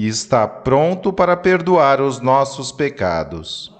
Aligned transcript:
e 0.00 0.08
está 0.08 0.48
pronto 0.48 1.12
para 1.12 1.36
perdoar 1.36 2.00
os 2.00 2.22
nossos 2.22 2.72
pecados. 2.72 3.70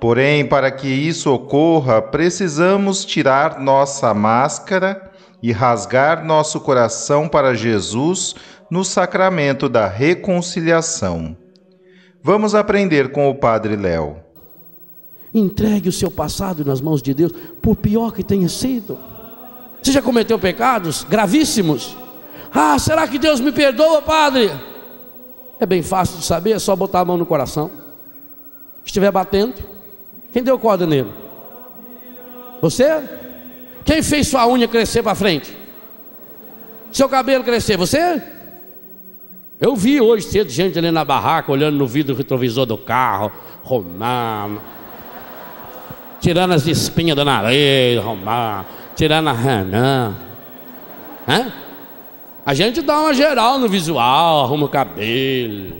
Porém, 0.00 0.46
para 0.46 0.70
que 0.70 0.88
isso 0.88 1.30
ocorra, 1.30 2.00
precisamos 2.00 3.04
tirar 3.04 3.60
nossa 3.60 4.14
máscara 4.14 5.12
e 5.42 5.52
rasgar 5.52 6.24
nosso 6.24 6.58
coração 6.58 7.28
para 7.28 7.54
Jesus 7.54 8.34
no 8.70 8.82
sacramento 8.82 9.68
da 9.68 9.86
reconciliação. 9.86 11.36
Vamos 12.22 12.54
aprender 12.54 13.12
com 13.12 13.28
o 13.28 13.34
Padre 13.34 13.76
Léo. 13.76 14.16
Entregue 15.34 15.90
o 15.90 15.92
seu 15.92 16.10
passado 16.10 16.64
nas 16.64 16.80
mãos 16.80 17.02
de 17.02 17.12
Deus, 17.12 17.32
por 17.60 17.76
pior 17.76 18.14
que 18.14 18.24
tenha 18.24 18.48
sido. 18.48 18.98
Você 19.82 19.92
já 19.92 20.00
cometeu 20.00 20.38
pecados 20.38 21.04
gravíssimos? 21.04 21.94
Ah, 22.50 22.78
será 22.78 23.06
que 23.06 23.18
Deus 23.18 23.38
me 23.38 23.52
perdoa, 23.52 24.00
Padre? 24.00 24.71
É 25.62 25.66
bem 25.66 25.80
fácil 25.80 26.18
de 26.18 26.24
saber, 26.24 26.50
é 26.50 26.58
só 26.58 26.74
botar 26.74 26.98
a 26.98 27.04
mão 27.04 27.16
no 27.16 27.24
coração. 27.24 27.70
Estiver 28.84 29.12
batendo, 29.12 29.54
quem 30.32 30.42
deu 30.42 30.58
corda 30.58 30.84
nele? 30.88 31.08
Você? 32.60 33.00
Quem 33.84 34.02
fez 34.02 34.26
sua 34.26 34.44
unha 34.48 34.66
crescer 34.66 35.04
para 35.04 35.14
frente? 35.14 35.56
Seu 36.90 37.08
cabelo 37.08 37.44
crescer? 37.44 37.76
Você? 37.76 38.20
Eu 39.60 39.76
vi 39.76 40.00
hoje 40.00 40.26
cedo 40.26 40.50
gente 40.50 40.80
ali 40.80 40.90
na 40.90 41.04
barraca, 41.04 41.52
olhando 41.52 41.76
no 41.76 41.86
vidro 41.86 42.16
retrovisor 42.16 42.66
do 42.66 42.76
carro, 42.76 43.30
romano, 43.62 44.60
tirando 46.18 46.54
as 46.54 46.66
espinhas 46.66 47.14
do 47.14 47.24
nariz, 47.24 48.02
romano, 48.02 48.66
tirando 48.96 49.28
a 49.28 49.32
ranã. 49.32 50.16
Hã? 51.28 51.52
A 52.44 52.54
gente 52.54 52.82
dá 52.82 52.98
uma 52.98 53.14
geral 53.14 53.58
no 53.58 53.68
visual, 53.68 54.44
arruma 54.44 54.66
o 54.66 54.68
cabelo, 54.68 55.74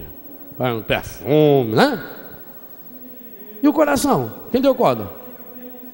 põe 0.57 0.73
um 0.73 0.83
perfume, 0.83 1.75
né? 1.75 2.01
E 3.61 3.67
o 3.67 3.73
coração? 3.73 4.33
Quem 4.51 4.61
deu 4.61 4.75
corda? 4.75 5.09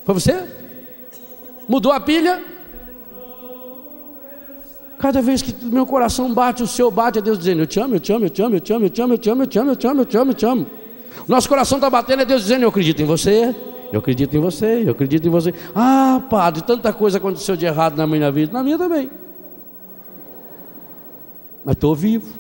Foi 0.05 0.15
você? 0.15 0.45
Mudou 1.67 1.91
a 1.91 2.01
pilha? 2.01 2.43
Cada 4.99 5.23
vez 5.23 5.41
que 5.41 5.55
meu 5.65 5.87
coração 5.87 6.35
bate, 6.35 6.63
o 6.63 6.67
seu 6.67 6.91
bate, 6.91 7.19
é 7.19 7.23
Deus 7.23 7.39
dizendo: 7.39 7.63
Eu 7.63 7.67
te 7.67 7.81
amo, 7.81 7.95
eu 7.95 8.01
te 8.01 8.13
amo, 8.13 8.27
eu 8.27 8.31
te 8.31 8.41
amo, 8.43 8.57
eu 8.57 8.61
te 8.61 8.73
amo, 8.73 8.85
eu 8.85 8.91
te 8.91 9.01
amo, 9.03 9.13
eu 9.15 9.17
te 9.17 9.29
amo, 9.29 9.43
eu 9.43 9.47
te 9.47 9.59
amo, 9.59 9.71
eu 9.71 9.77
te 9.77 9.87
amo, 9.87 10.01
eu 10.01 10.07
te 10.07 10.17
amo, 10.17 10.31
eu 10.31 10.35
te 10.35 10.47
amo. 10.47 10.67
Nosso 11.27 11.49
coração 11.49 11.79
está 11.79 11.89
batendo, 11.89 12.23
é 12.23 12.25
Deus 12.25 12.43
dizendo: 12.43 12.65
Eu 12.65 12.69
acredito 12.69 13.01
em 13.01 13.07
você, 13.07 13.55
eu 13.91 14.01
acredito 14.01 14.37
em 14.37 14.41
você, 14.41 14.83
eu 14.85 14.91
acredito 14.91 15.27
em 15.27 15.31
você. 15.31 15.55
Ah, 15.75 16.21
padre, 16.29 16.63
tanta 16.63 16.93
coisa 16.93 17.17
aconteceu 17.17 17.57
de 17.57 17.65
errado 17.65 17.97
na 17.97 18.07
minha 18.07 18.31
vida, 18.31 18.53
na 18.53 18.63
minha 18.63 18.77
também 18.77 19.09
mas 21.69 21.75
estou 21.75 21.95
vivo. 21.95 22.33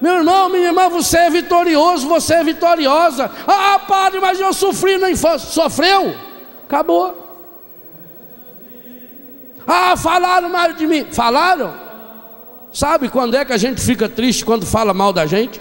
Meu 0.00 0.14
irmão, 0.14 0.48
minha 0.48 0.68
irmã, 0.68 0.88
você 0.88 1.18
é 1.18 1.30
vitorioso, 1.30 2.08
você 2.08 2.32
é 2.32 2.42
vitoriosa. 2.42 3.30
Ah, 3.46 3.78
padre, 3.80 4.18
mas 4.18 4.40
eu 4.40 4.50
sofri 4.54 4.96
na 4.96 5.10
infância. 5.10 5.46
Sofreu? 5.50 6.14
Acabou. 6.64 7.36
Ah, 9.66 9.94
falaram 9.94 10.48
mal 10.48 10.72
de 10.72 10.86
mim. 10.86 11.04
Falaram? 11.12 11.74
Sabe 12.72 13.10
quando 13.10 13.36
é 13.36 13.44
que 13.44 13.52
a 13.52 13.58
gente 13.58 13.82
fica 13.82 14.08
triste 14.08 14.42
quando 14.42 14.64
fala 14.64 14.94
mal 14.94 15.12
da 15.12 15.26
gente? 15.26 15.60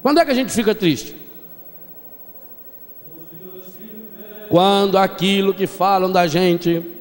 Quando 0.00 0.20
é 0.20 0.24
que 0.24 0.30
a 0.30 0.34
gente 0.34 0.50
fica 0.50 0.74
triste? 0.74 1.14
Quando 4.48 4.96
aquilo 4.96 5.52
que 5.52 5.66
falam 5.66 6.10
da 6.10 6.26
gente 6.26 6.95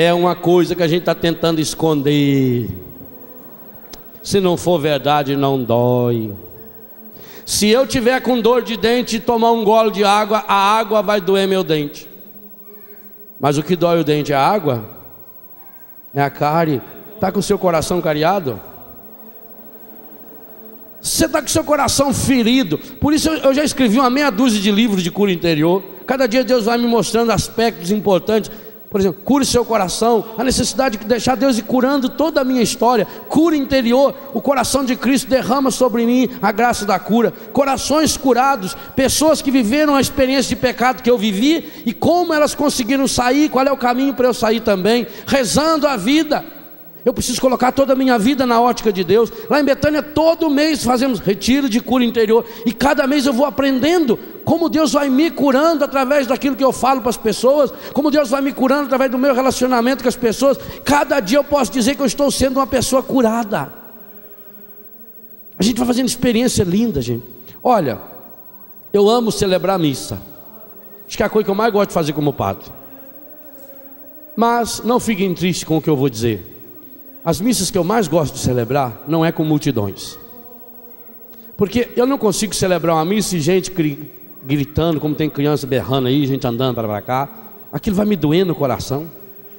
é 0.00 0.14
uma 0.14 0.36
coisa 0.36 0.76
que 0.76 0.82
a 0.84 0.86
gente 0.86 1.00
está 1.00 1.14
tentando 1.14 1.60
esconder. 1.60 2.68
Se 4.22 4.38
não 4.38 4.56
for 4.56 4.78
verdade, 4.78 5.34
não 5.34 5.60
dói. 5.60 6.30
Se 7.44 7.68
eu 7.68 7.84
tiver 7.84 8.20
com 8.20 8.40
dor 8.40 8.62
de 8.62 8.76
dente 8.76 9.16
e 9.16 9.20
tomar 9.20 9.50
um 9.50 9.64
gole 9.64 9.90
de 9.90 10.04
água, 10.04 10.44
a 10.46 10.54
água 10.54 11.02
vai 11.02 11.20
doer 11.20 11.48
meu 11.48 11.64
dente. 11.64 12.08
Mas 13.40 13.58
o 13.58 13.62
que 13.64 13.74
dói 13.74 13.98
o 14.00 14.04
dente 14.04 14.32
é 14.32 14.36
a 14.36 14.46
água? 14.46 14.88
É 16.14 16.22
a 16.22 16.30
cárie. 16.30 16.80
Está 17.16 17.32
com 17.32 17.40
o 17.40 17.42
seu 17.42 17.58
coração 17.58 18.00
cariado? 18.00 18.60
Você 21.00 21.26
está 21.26 21.42
com 21.42 21.48
seu 21.48 21.64
coração 21.64 22.14
ferido. 22.14 22.78
Por 22.78 23.12
isso 23.12 23.30
eu 23.30 23.52
já 23.52 23.64
escrevi 23.64 23.98
uma 23.98 24.10
meia 24.10 24.30
dúzia 24.30 24.60
de 24.60 24.70
livros 24.70 25.02
de 25.02 25.10
cura 25.10 25.32
interior. 25.32 25.82
Cada 26.06 26.28
dia 26.28 26.44
Deus 26.44 26.66
vai 26.66 26.78
me 26.78 26.86
mostrando 26.86 27.32
aspectos 27.32 27.90
importantes. 27.90 28.48
Por 28.90 29.00
exemplo, 29.00 29.20
cure 29.22 29.44
seu 29.44 29.66
coração, 29.66 30.24
a 30.38 30.42
necessidade 30.42 30.96
de 30.96 31.04
deixar 31.04 31.36
Deus 31.36 31.58
ir 31.58 31.62
curando 31.62 32.08
toda 32.08 32.40
a 32.40 32.44
minha 32.44 32.62
história, 32.62 33.06
cura 33.28 33.54
interior, 33.54 34.14
o 34.32 34.40
coração 34.40 34.82
de 34.82 34.96
Cristo 34.96 35.28
derrama 35.28 35.70
sobre 35.70 36.06
mim 36.06 36.30
a 36.40 36.50
graça 36.50 36.86
da 36.86 36.98
cura, 36.98 37.32
corações 37.52 38.16
curados, 38.16 38.74
pessoas 38.96 39.42
que 39.42 39.50
viveram 39.50 39.94
a 39.94 40.00
experiência 40.00 40.48
de 40.48 40.56
pecado 40.56 41.02
que 41.02 41.10
eu 41.10 41.18
vivi 41.18 41.82
e 41.84 41.92
como 41.92 42.32
elas 42.32 42.54
conseguiram 42.54 43.06
sair, 43.06 43.50
qual 43.50 43.66
é 43.66 43.72
o 43.72 43.76
caminho 43.76 44.14
para 44.14 44.26
eu 44.26 44.34
sair 44.34 44.60
também, 44.60 45.06
rezando 45.26 45.86
a 45.86 45.94
vida. 45.96 46.57
Eu 47.04 47.14
preciso 47.14 47.40
colocar 47.40 47.72
toda 47.72 47.92
a 47.92 47.96
minha 47.96 48.18
vida 48.18 48.44
na 48.44 48.60
ótica 48.60 48.92
de 48.92 49.04
Deus. 49.04 49.32
Lá 49.48 49.60
em 49.60 49.64
Betânia, 49.64 50.02
todo 50.02 50.50
mês 50.50 50.84
fazemos 50.84 51.20
retiro 51.20 51.68
de 51.68 51.80
cura 51.80 52.04
interior. 52.04 52.44
E 52.66 52.72
cada 52.72 53.06
mês 53.06 53.24
eu 53.24 53.32
vou 53.32 53.46
aprendendo 53.46 54.18
como 54.44 54.68
Deus 54.68 54.92
vai 54.92 55.08
me 55.08 55.30
curando 55.30 55.84
através 55.84 56.26
daquilo 56.26 56.56
que 56.56 56.64
eu 56.64 56.72
falo 56.72 57.00
para 57.00 57.10
as 57.10 57.16
pessoas, 57.16 57.72
como 57.92 58.10
Deus 58.10 58.30
vai 58.30 58.40
me 58.40 58.52
curando 58.52 58.86
através 58.86 59.10
do 59.10 59.18
meu 59.18 59.34
relacionamento 59.34 60.02
com 60.02 60.08
as 60.08 60.16
pessoas. 60.16 60.58
Cada 60.84 61.20
dia 61.20 61.38
eu 61.38 61.44
posso 61.44 61.70
dizer 61.70 61.94
que 61.94 62.02
eu 62.02 62.06
estou 62.06 62.30
sendo 62.30 62.58
uma 62.58 62.66
pessoa 62.66 63.02
curada. 63.02 63.72
A 65.58 65.62
gente 65.62 65.78
vai 65.78 65.86
fazendo 65.86 66.06
experiência 66.06 66.62
linda, 66.62 67.00
gente. 67.00 67.24
Olha, 67.62 67.98
eu 68.92 69.08
amo 69.08 69.32
celebrar 69.32 69.76
a 69.76 69.78
missa. 69.78 70.20
Acho 71.06 71.16
que 71.16 71.22
é 71.22 71.26
a 71.26 71.30
coisa 71.30 71.44
que 71.44 71.50
eu 71.50 71.54
mais 71.54 71.72
gosto 71.72 71.88
de 71.88 71.94
fazer 71.94 72.12
como 72.12 72.32
padre. 72.32 72.70
Mas 74.36 74.82
não 74.84 75.00
fiquem 75.00 75.34
tristes 75.34 75.64
com 75.64 75.76
o 75.76 75.82
que 75.82 75.88
eu 75.88 75.96
vou 75.96 76.08
dizer. 76.08 76.57
As 77.24 77.40
missas 77.40 77.70
que 77.70 77.78
eu 77.78 77.84
mais 77.84 78.08
gosto 78.08 78.34
de 78.34 78.40
celebrar 78.40 79.04
não 79.06 79.24
é 79.24 79.32
com 79.32 79.44
multidões. 79.44 80.18
Porque 81.56 81.88
eu 81.96 82.06
não 82.06 82.16
consigo 82.16 82.54
celebrar 82.54 82.94
uma 82.94 83.04
missa 83.04 83.36
e 83.36 83.40
gente 83.40 83.72
gritando, 84.44 85.00
como 85.00 85.14
tem 85.14 85.28
criança 85.28 85.66
berrando 85.66 86.08
aí, 86.08 86.24
gente 86.26 86.46
andando 86.46 86.76
para 86.76 87.02
cá. 87.02 87.28
Aquilo 87.72 87.96
vai 87.96 88.06
me 88.06 88.16
doer 88.16 88.46
no 88.46 88.54
coração. 88.54 89.10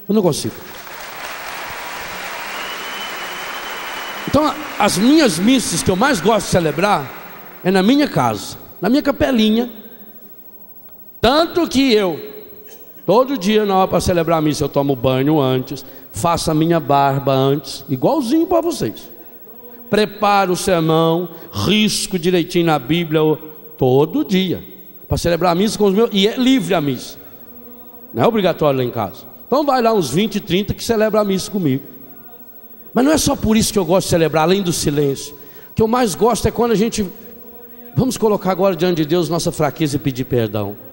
Eu 0.07 0.15
não 0.15 0.21
consigo. 0.21 0.55
Então, 4.27 4.53
as 4.77 4.97
minhas 4.97 5.37
missas 5.37 5.83
que 5.83 5.91
eu 5.91 5.95
mais 5.95 6.21
gosto 6.21 6.45
de 6.45 6.51
celebrar 6.51 7.11
é 7.63 7.69
na 7.71 7.83
minha 7.83 8.07
casa, 8.07 8.57
na 8.79 8.87
minha 8.89 9.01
capelinha. 9.01 9.69
Tanto 11.19 11.67
que 11.67 11.91
eu 11.93 12.38
Todo 13.09 13.39
dia, 13.39 13.65
na 13.65 13.75
hora 13.75 13.87
para 13.87 13.99
celebrar 13.99 14.37
a 14.37 14.41
missa, 14.41 14.63
eu 14.63 14.69
tomo 14.69 14.95
banho 14.95 15.41
antes, 15.41 15.83
faço 16.11 16.51
a 16.51 16.53
minha 16.53 16.79
barba 16.79 17.33
antes, 17.33 17.83
igualzinho 17.89 18.45
para 18.45 18.61
vocês. 18.61 19.09
Preparo 19.89 20.53
o 20.53 20.55
sermão, 20.55 21.27
risco 21.51 22.19
direitinho 22.19 22.67
na 22.67 22.77
Bíblia, 22.77 23.19
todo 23.79 24.23
dia, 24.23 24.63
para 25.07 25.17
celebrar 25.17 25.53
a 25.53 25.55
missa 25.55 25.75
com 25.75 25.85
os 25.85 25.93
meus, 25.95 26.11
e 26.13 26.27
é 26.27 26.37
livre 26.37 26.75
a 26.75 26.79
missa, 26.79 27.17
não 28.13 28.25
é 28.25 28.27
obrigatório 28.27 28.77
lá 28.77 28.83
em 28.83 28.91
casa. 28.91 29.23
Então 29.47 29.65
vai 29.65 29.81
lá 29.81 29.91
uns 29.91 30.11
20, 30.11 30.39
30 30.39 30.75
que 30.75 30.83
celebra 30.83 31.21
a 31.21 31.23
missa 31.23 31.49
comigo. 31.49 31.83
Mas 32.93 33.03
não 33.03 33.11
é 33.11 33.17
só 33.17 33.35
por 33.35 33.57
isso 33.57 33.73
que 33.73 33.79
eu 33.79 33.85
gosto 33.85 34.05
de 34.05 34.11
celebrar, 34.11 34.43
além 34.43 34.61
do 34.61 34.71
silêncio. 34.71 35.33
O 35.71 35.73
que 35.73 35.81
eu 35.81 35.87
mais 35.87 36.13
gosto 36.13 36.47
é 36.47 36.51
quando 36.51 36.73
a 36.73 36.75
gente. 36.75 37.03
Vamos 37.95 38.17
colocar 38.17 38.51
agora 38.51 38.75
diante 38.75 38.97
de 38.97 39.05
Deus 39.05 39.29
nossa 39.29 39.51
fraqueza 39.51 39.95
e 39.95 39.99
pedir 39.99 40.25
perdão. 40.25 40.88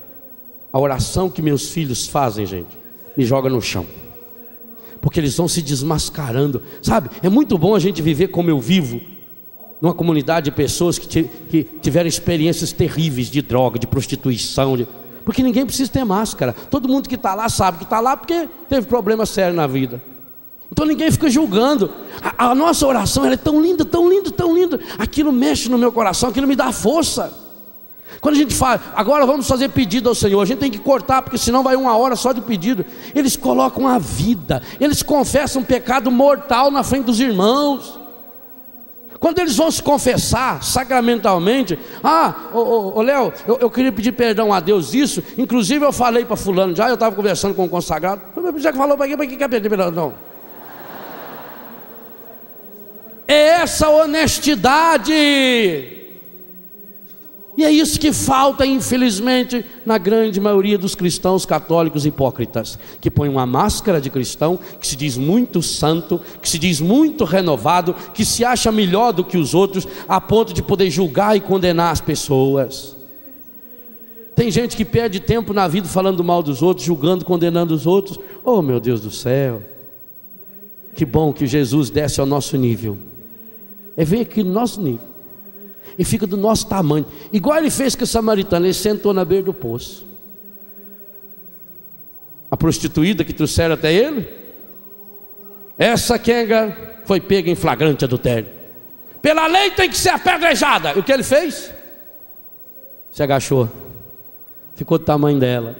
A 0.76 0.78
oração 0.78 1.30
que 1.30 1.40
meus 1.40 1.70
filhos 1.70 2.06
fazem, 2.06 2.44
gente, 2.44 2.76
me 3.16 3.24
joga 3.24 3.48
no 3.48 3.62
chão. 3.62 3.86
Porque 5.00 5.18
eles 5.18 5.34
vão 5.34 5.48
se 5.48 5.62
desmascarando. 5.62 6.62
Sabe, 6.82 7.08
é 7.22 7.30
muito 7.30 7.56
bom 7.56 7.74
a 7.74 7.78
gente 7.78 8.02
viver 8.02 8.28
como 8.28 8.50
eu 8.50 8.60
vivo, 8.60 9.00
numa 9.80 9.94
comunidade 9.94 10.50
de 10.50 10.50
pessoas 10.50 10.98
que, 10.98 11.30
tiveram 11.80 12.06
experiências 12.06 12.72
terríveis 12.72 13.30
de 13.30 13.40
droga, 13.40 13.78
de 13.78 13.86
prostituição. 13.86 14.76
De... 14.76 14.86
Porque 15.24 15.42
ninguém 15.42 15.64
precisa 15.64 15.90
ter 15.90 16.04
máscara. 16.04 16.52
Todo 16.52 16.90
mundo 16.90 17.08
que 17.08 17.14
está 17.14 17.34
lá 17.34 17.48
sabe 17.48 17.78
que 17.78 17.84
está 17.84 17.98
lá 17.98 18.14
porque 18.14 18.46
teve 18.68 18.86
problema 18.86 19.24
sério 19.24 19.56
na 19.56 19.66
vida. 19.66 20.02
Então 20.70 20.84
ninguém 20.84 21.10
fica 21.10 21.30
julgando. 21.30 21.90
A, 22.20 22.50
a 22.50 22.54
nossa 22.54 22.86
oração 22.86 23.24
é 23.24 23.34
tão 23.34 23.62
linda, 23.62 23.82
tão 23.82 24.10
linda, 24.10 24.30
tão 24.30 24.54
linda. 24.54 24.78
Aquilo 24.98 25.32
mexe 25.32 25.70
no 25.70 25.78
meu 25.78 25.90
coração, 25.90 26.28
aquilo 26.28 26.46
me 26.46 26.54
dá 26.54 26.70
força. 26.70 27.45
Quando 28.20 28.34
a 28.34 28.38
gente 28.38 28.54
fala, 28.54 28.80
agora 28.94 29.26
vamos 29.26 29.46
fazer 29.46 29.68
pedido 29.68 30.08
ao 30.08 30.14
Senhor, 30.14 30.40
a 30.40 30.44
gente 30.44 30.58
tem 30.58 30.70
que 30.70 30.78
cortar, 30.78 31.22
porque 31.22 31.38
senão 31.38 31.62
vai 31.62 31.76
uma 31.76 31.96
hora 31.96 32.16
só 32.16 32.32
de 32.32 32.40
pedido. 32.40 32.84
Eles 33.14 33.36
colocam 33.36 33.86
a 33.86 33.98
vida, 33.98 34.62
eles 34.80 35.02
confessam 35.02 35.62
pecado 35.62 36.10
mortal 36.10 36.70
na 36.70 36.82
frente 36.82 37.04
dos 37.04 37.20
irmãos. 37.20 38.00
Quando 39.18 39.38
eles 39.38 39.56
vão 39.56 39.70
se 39.70 39.82
confessar 39.82 40.62
sacramentalmente, 40.62 41.78
ah, 42.04 42.34
ô, 42.52 42.58
ô, 42.58 42.98
ô 42.98 43.02
Léo, 43.02 43.32
eu, 43.46 43.58
eu, 43.62 43.70
queria 43.70 43.90
pedir 43.90 44.12
perdão 44.12 44.52
a 44.52 44.60
Deus 44.60 44.92
isso, 44.92 45.22
inclusive 45.38 45.84
eu 45.84 45.92
falei 45.92 46.24
para 46.24 46.36
fulano 46.36 46.76
já, 46.76 46.88
eu 46.88 46.94
estava 46.94 47.14
conversando 47.16 47.54
com 47.54 47.64
o 47.64 47.68
consagrado, 47.68 48.20
já 48.58 48.72
que 48.72 48.78
falou 48.78 48.96
para 48.96 49.06
quem, 49.06 49.16
para 49.16 49.26
quem 49.26 49.38
quer 49.38 49.48
pedir 49.48 49.70
perdão? 49.70 50.14
É 53.26 53.62
essa 53.62 53.88
honestidade. 53.88 55.12
E 57.56 57.64
é 57.64 57.70
isso 57.70 57.98
que 57.98 58.12
falta, 58.12 58.66
infelizmente, 58.66 59.64
na 59.84 59.96
grande 59.96 60.38
maioria 60.38 60.76
dos 60.76 60.94
cristãos 60.94 61.46
católicos 61.46 62.04
hipócritas, 62.04 62.78
que 63.00 63.10
põem 63.10 63.30
uma 63.30 63.46
máscara 63.46 63.98
de 63.98 64.10
cristão, 64.10 64.58
que 64.78 64.86
se 64.86 64.94
diz 64.94 65.16
muito 65.16 65.62
santo, 65.62 66.20
que 66.42 66.48
se 66.48 66.58
diz 66.58 66.82
muito 66.82 67.24
renovado, 67.24 67.94
que 68.12 68.26
se 68.26 68.44
acha 68.44 68.70
melhor 68.70 69.12
do 69.12 69.24
que 69.24 69.38
os 69.38 69.54
outros, 69.54 69.88
a 70.06 70.20
ponto 70.20 70.52
de 70.52 70.62
poder 70.62 70.90
julgar 70.90 71.34
e 71.34 71.40
condenar 71.40 71.92
as 71.92 72.00
pessoas. 72.00 72.94
Tem 74.34 74.50
gente 74.50 74.76
que 74.76 74.84
perde 74.84 75.18
tempo 75.18 75.54
na 75.54 75.66
vida 75.66 75.88
falando 75.88 76.22
mal 76.22 76.42
dos 76.42 76.60
outros, 76.60 76.86
julgando, 76.86 77.24
condenando 77.24 77.74
os 77.74 77.86
outros. 77.86 78.18
Oh, 78.44 78.60
meu 78.60 78.78
Deus 78.78 79.00
do 79.00 79.10
céu! 79.10 79.62
Que 80.94 81.06
bom 81.06 81.32
que 81.32 81.46
Jesus 81.46 81.88
desce 81.88 82.20
ao 82.20 82.26
nosso 82.26 82.54
nível. 82.58 82.98
É 83.96 84.04
vem 84.04 84.20
aqui 84.20 84.42
no 84.42 84.52
nosso 84.52 84.78
nível 84.78 85.15
e 85.98 86.04
fica 86.04 86.26
do 86.26 86.36
nosso 86.36 86.66
tamanho. 86.66 87.06
Igual 87.32 87.58
ele 87.58 87.70
fez 87.70 87.94
com 87.94 88.04
a 88.04 88.06
samaritana, 88.06 88.66
ele 88.66 88.74
sentou 88.74 89.12
na 89.14 89.24
beira 89.24 89.44
do 89.44 89.54
poço. 89.54 90.06
A 92.50 92.56
prostituída 92.56 93.24
que 93.24 93.32
trouxeram 93.32 93.74
até 93.74 93.92
ele, 93.92 94.28
essa 95.78 96.18
quenga 96.18 96.76
foi 97.04 97.20
pega 97.20 97.50
em 97.50 97.54
flagrante 97.54 98.04
adultério. 98.04 98.48
Pela 99.20 99.46
lei 99.46 99.70
tem 99.70 99.88
que 99.88 99.96
ser 99.96 100.10
apedrejada. 100.10 100.92
E 100.94 100.98
o 100.98 101.02
que 101.02 101.12
ele 101.12 101.22
fez? 101.22 101.72
Se 103.10 103.22
agachou. 103.22 103.68
Ficou 104.74 104.98
do 104.98 105.04
tamanho 105.04 105.38
dela. 105.38 105.74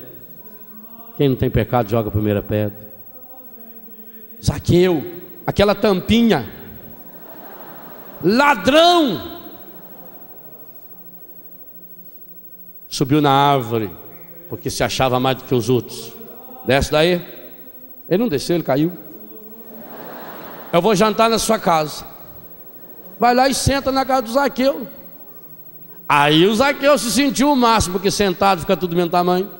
Quem 1.16 1.28
não 1.28 1.36
tem 1.36 1.48
pecado 1.48 1.88
joga 1.88 2.08
a 2.08 2.12
primeira 2.12 2.42
pedra. 2.42 2.86
Zaqueu, 4.44 5.02
aquela 5.46 5.74
tampinha. 5.74 6.48
Ladrão 8.22 9.35
subiu 12.88 13.20
na 13.20 13.30
árvore, 13.30 13.90
porque 14.48 14.70
se 14.70 14.82
achava 14.82 15.18
mais 15.18 15.36
do 15.36 15.44
que 15.44 15.54
os 15.54 15.68
outros. 15.68 16.12
Desce 16.66 16.90
daí. 16.90 17.24
Ele 18.08 18.22
não 18.22 18.28
desceu, 18.28 18.56
ele 18.56 18.62
caiu. 18.62 18.92
Eu 20.72 20.82
vou 20.82 20.94
jantar 20.94 21.28
na 21.30 21.38
sua 21.38 21.58
casa. 21.58 22.04
Vai 23.18 23.34
lá 23.34 23.48
e 23.48 23.54
senta 23.54 23.90
na 23.90 24.04
casa 24.04 24.22
do 24.22 24.32
Zaqueu. 24.32 24.86
Aí 26.08 26.46
o 26.46 26.54
Zaqueu 26.54 26.96
se 26.98 27.10
sentiu 27.10 27.50
o 27.50 27.56
máximo, 27.56 27.94
porque 27.94 28.10
sentado 28.10 28.60
fica 28.60 28.76
tudo 28.76 28.90
do 28.90 28.96
mesmo 28.96 29.10
tamanho. 29.10 29.50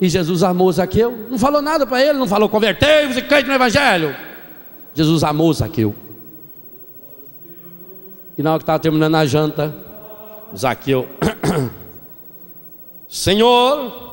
E 0.00 0.08
Jesus 0.08 0.42
amou 0.42 0.68
o 0.68 0.72
Zaqueu. 0.72 1.26
Não 1.30 1.38
falou 1.38 1.62
nada 1.62 1.86
para 1.86 2.02
ele, 2.02 2.18
não 2.18 2.26
falou 2.26 2.48
convertei-vos 2.48 3.16
e 3.16 3.22
crente 3.22 3.48
no 3.48 3.54
Evangelho. 3.54 4.16
Jesus 4.94 5.22
amou 5.22 5.48
o 5.48 5.54
Zaqueu. 5.54 5.94
E 8.36 8.42
na 8.42 8.50
hora 8.50 8.58
que 8.58 8.62
estava 8.62 8.78
terminando 8.78 9.14
a 9.14 9.26
janta, 9.26 9.74
Zaqueu, 10.56 11.08
Senhor, 13.08 14.12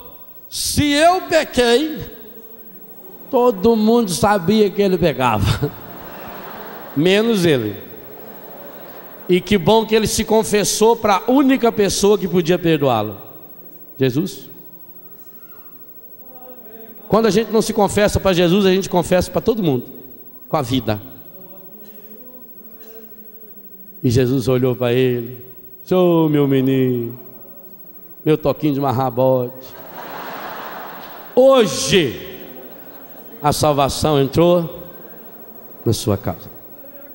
se 0.49 0.91
eu 0.91 1.21
pequei, 1.21 1.99
todo 3.29 3.75
mundo 3.75 4.11
sabia 4.11 4.69
que 4.69 4.81
ele 4.81 4.97
pegava, 4.97 5.71
menos 6.95 7.45
ele. 7.45 7.75
E 9.27 9.39
que 9.39 9.57
bom 9.57 9.85
que 9.85 9.93
ele 9.93 10.07
se 10.07 10.25
confessou 10.25 10.95
para 10.95 11.17
a 11.17 11.31
única 11.31 11.71
pessoa 11.71 12.17
que 12.17 12.27
podia 12.27 12.57
perdoá-lo: 12.57 13.17
Jesus. 13.97 14.49
Quando 17.07 17.25
a 17.25 17.31
gente 17.31 17.51
não 17.51 17.61
se 17.61 17.73
confessa 17.73 18.19
para 18.19 18.33
Jesus, 18.33 18.65
a 18.65 18.71
gente 18.71 18.89
confessa 18.89 19.31
para 19.31 19.41
todo 19.41 19.63
mundo, 19.63 19.85
com 20.47 20.57
a 20.57 20.61
vida. 20.61 21.01
E 24.03 24.09
Jesus 24.09 24.47
olhou 24.47 24.75
para 24.75 24.93
ele, 24.93 25.48
Sou 25.89 26.29
meu 26.29 26.47
menino, 26.47 27.17
meu 28.23 28.37
toquinho 28.37 28.75
de 28.75 28.79
marrabote. 28.79 29.73
Hoje, 31.33 32.37
a 33.41 33.51
salvação 33.51 34.21
entrou 34.21 34.83
na 35.83 35.91
sua 35.91 36.15
casa. 36.15 36.47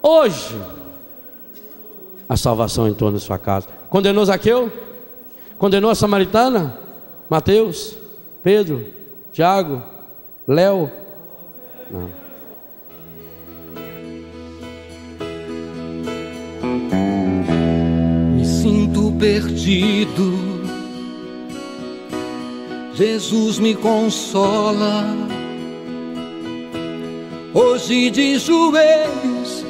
Hoje, 0.03 0.61
a 2.29 2.37
salvação 2.37 2.89
entrou 2.89 3.13
na 3.13 3.21
sua 3.21 3.39
casa. 3.39 3.69
Condenou 3.89 4.25
Zaqueu? 4.25 4.73
Condenou 5.57 5.89
a 5.89 5.95
samaritana? 5.95 6.77
Mateus? 7.31 7.97
Pedro? 8.43 8.87
Tiago? 9.33 9.85
Léo? 10.49 10.91
Não. 11.89 12.24
Perdido. 19.25 20.39
Jesus 22.95 23.59
me 23.59 23.75
consola. 23.75 25.17
Hoje 27.55 28.11
de 28.11 28.39
joelhos 28.39 29.65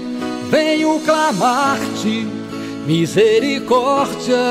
venho 0.51 0.99
clamar-te 1.05 2.27
misericórdia. 2.85 4.43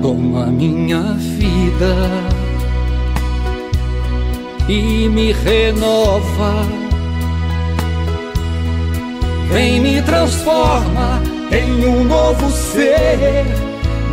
Toma 0.00 0.46
minha 0.46 1.02
vida 1.36 1.94
e 4.66 5.10
me 5.10 5.32
renova. 5.32 6.54
Vem 9.52 9.80
me 9.80 10.00
transforma 10.00 11.39
em 11.52 11.84
um 11.84 12.04
novo 12.04 12.50
ser, 12.50 13.44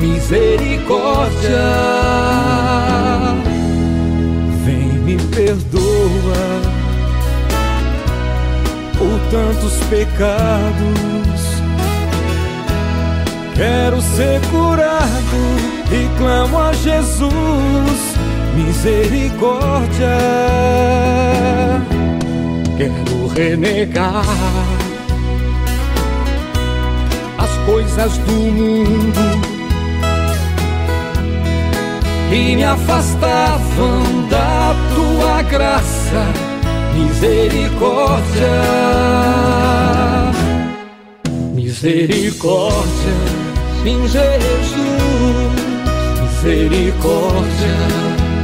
misericórdia. 0.02 1.50
Vem 4.66 4.90
me 5.04 5.18
perdoa 5.18 6.62
por 8.98 9.20
tantos 9.32 9.74
pecados. 9.90 11.58
Quero 13.56 14.02
ser 14.02 14.40
curado 14.52 15.08
e 15.92 16.18
clamo 16.18 16.60
a 16.60 16.74
Jesus, 16.74 17.32
misericórdia. 18.56 20.18
Quero 22.78 23.28
renegar 23.28 24.77
coisas 27.68 28.18
do 28.20 28.32
mundo 28.32 29.20
e 32.32 32.56
me 32.56 32.64
afastavam 32.64 34.28
da 34.30 34.74
tua 34.96 35.42
graça, 35.42 36.24
misericórdia, 36.94 38.48
misericórdia, 41.54 43.14
sim 43.84 44.08
Jesus, 44.08 44.88
misericórdia, 46.22 47.78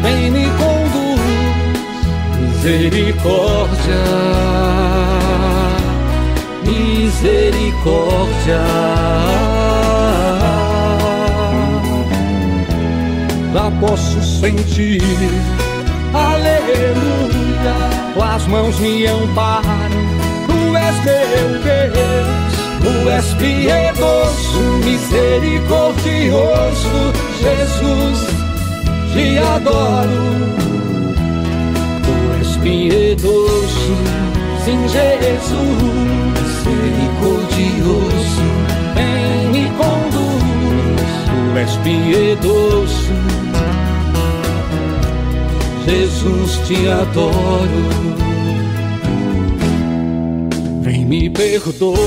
vem 0.02 0.32
me 0.32 0.48
conduz, 0.58 1.22
misericórdia, 2.42 4.04
misericórdia. 7.24 8.60
lá 13.54 13.72
posso 13.80 14.22
sentir. 14.22 15.02
Aleluia, 16.14 17.76
tuas 18.14 18.46
mãos 18.48 18.78
me 18.80 19.08
amparam, 19.08 19.90
tu 20.48 20.76
és 20.76 20.96
meu 21.06 21.60
Deus, 21.64 22.54
tu 22.84 23.10
és 23.10 23.26
piedoso, 23.36 24.60
misericordioso, 24.84 27.14
Jesus, 27.40 28.20
te 29.14 29.40
adoro. 29.40 30.34
Tu 32.04 32.16
és 32.42 32.52
piedoso, 32.58 33.96
sim, 34.66 34.82
Jesus, 34.88 36.23
misericordioso, 37.24 38.42
vem 38.96 39.52
me 39.52 39.70
conduz, 39.78 40.44
tu 41.26 41.58
és 41.60 41.76
piedoso 41.78 43.14
Jesus, 45.86 46.60
te 46.66 46.90
adoro. 46.90 47.84
Vem 50.82 51.06
me 51.06 51.30
perdoa 51.30 51.98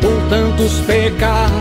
por 0.00 0.28
tantos 0.28 0.72
pecados. 0.80 1.52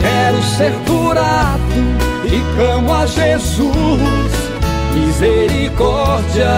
Quero 0.00 0.42
ser 0.56 0.72
curado 0.84 1.60
e 2.24 2.56
clamo 2.56 2.92
a 2.92 3.06
Jesus, 3.06 4.39
misericórdia, 4.94 6.54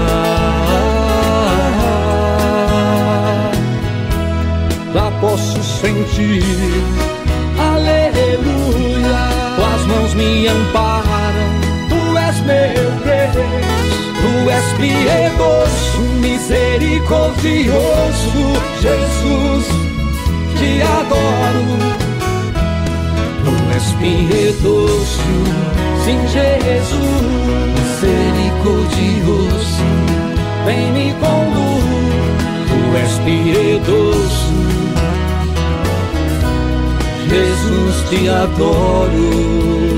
Já 4.93 5.07
posso 5.21 5.63
sentir, 5.63 6.43
me 10.19 10.49
amparam, 10.49 11.61
tu 11.89 12.19
és 12.19 12.41
meu 12.41 12.91
Deus. 13.07 13.79
Tu 14.21 14.31
és 14.51 14.65
piedoso, 14.79 16.01
misericordioso, 16.21 18.43
Jesus, 18.83 19.67
te 20.59 20.71
adoro. 20.83 21.79
Tu 23.45 23.55
és 23.77 23.87
piedoso, 24.01 25.33
sim, 26.05 26.21
Jesus, 26.35 27.23
misericordioso, 27.77 29.89
vem 30.67 30.87
me 30.93 31.09
conduz. 31.21 31.87
Tu 32.69 32.79
és 33.05 33.15
piedoso, 33.25 34.57
Jesus, 37.29 37.97
te 38.11 38.21
adoro. 38.29 39.98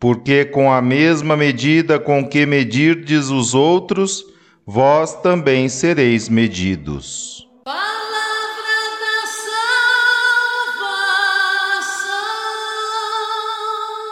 porque 0.00 0.46
com 0.46 0.72
a 0.72 0.80
mesma 0.80 1.36
medida 1.36 1.98
com 2.00 2.26
que 2.26 2.46
medirdes 2.46 3.28
os 3.28 3.54
outros, 3.54 4.24
vós 4.66 5.14
também 5.16 5.68
sereis 5.68 6.26
medidos. 6.26 7.46
Palavra 7.62 7.84
da 9.02 9.26
salvação. 10.80 11.04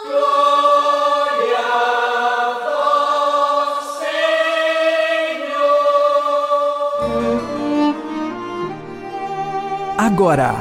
Glória 0.05 1.57
a 1.57 2.53
vós, 3.65 3.97
Senhor. 5.17 5.55
Agora, 9.97 10.53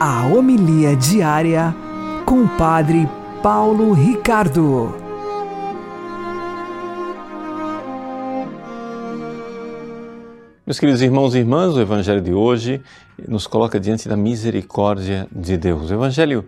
a 0.00 0.24
homilia 0.26 0.96
diária 0.96 1.76
com 2.24 2.44
o 2.44 2.48
Padre 2.56 3.06
Paulo 3.42 3.94
Ricardo. 3.94 4.94
Meus 10.66 10.78
queridos 10.78 11.00
irmãos 11.00 11.34
e 11.34 11.38
irmãs, 11.38 11.74
o 11.74 11.80
Evangelho 11.80 12.20
de 12.20 12.34
hoje 12.34 12.82
nos 13.26 13.46
coloca 13.46 13.80
diante 13.80 14.06
da 14.10 14.14
misericórdia 14.14 15.26
de 15.32 15.56
Deus. 15.56 15.90
O 15.90 15.94
Evangelho 15.94 16.44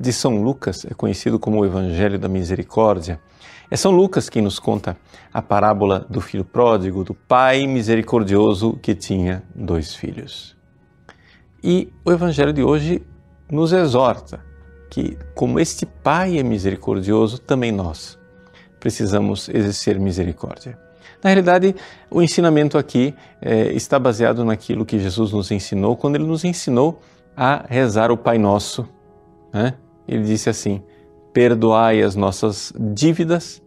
de 0.00 0.12
São 0.12 0.42
Lucas 0.42 0.84
é 0.84 0.92
conhecido 0.94 1.38
como 1.38 1.60
o 1.60 1.64
Evangelho 1.64 2.18
da 2.18 2.28
Misericórdia. 2.28 3.20
É 3.70 3.76
São 3.76 3.92
Lucas 3.92 4.28
quem 4.28 4.42
nos 4.42 4.58
conta 4.58 4.96
a 5.32 5.40
parábola 5.40 6.04
do 6.10 6.20
filho 6.20 6.44
pródigo, 6.44 7.04
do 7.04 7.14
pai 7.14 7.68
misericordioso 7.68 8.76
que 8.82 8.96
tinha 8.96 9.44
dois 9.54 9.94
filhos. 9.94 10.56
E 11.62 11.92
o 12.04 12.10
Evangelho 12.10 12.52
de 12.52 12.64
hoje 12.64 13.00
nos 13.48 13.72
exorta 13.72 14.50
que, 14.92 15.16
como 15.34 15.58
este 15.58 15.86
Pai 15.86 16.38
é 16.38 16.42
misericordioso, 16.42 17.38
também 17.38 17.72
nós 17.72 18.18
precisamos 18.78 19.48
exercer 19.48 19.98
misericórdia. 19.98 20.78
Na 21.24 21.30
realidade, 21.30 21.74
o 22.10 22.20
ensinamento 22.20 22.76
aqui 22.76 23.14
é, 23.40 23.72
está 23.72 23.98
baseado 23.98 24.44
naquilo 24.44 24.84
que 24.84 24.98
Jesus 24.98 25.32
nos 25.32 25.50
ensinou 25.50 25.96
quando 25.96 26.16
ele 26.16 26.26
nos 26.26 26.44
ensinou 26.44 27.00
a 27.34 27.64
rezar 27.70 28.10
o 28.10 28.18
Pai 28.18 28.36
Nosso. 28.36 28.86
Né? 29.50 29.72
Ele 30.06 30.24
disse 30.24 30.50
assim: 30.50 30.82
Perdoai 31.32 32.02
as 32.02 32.14
nossas 32.14 32.70
dívidas, 32.78 33.62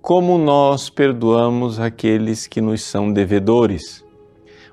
como 0.00 0.38
nós 0.38 0.88
perdoamos 0.88 1.80
aqueles 1.80 2.46
que 2.46 2.60
nos 2.60 2.84
são 2.84 3.12
devedores. 3.12 4.04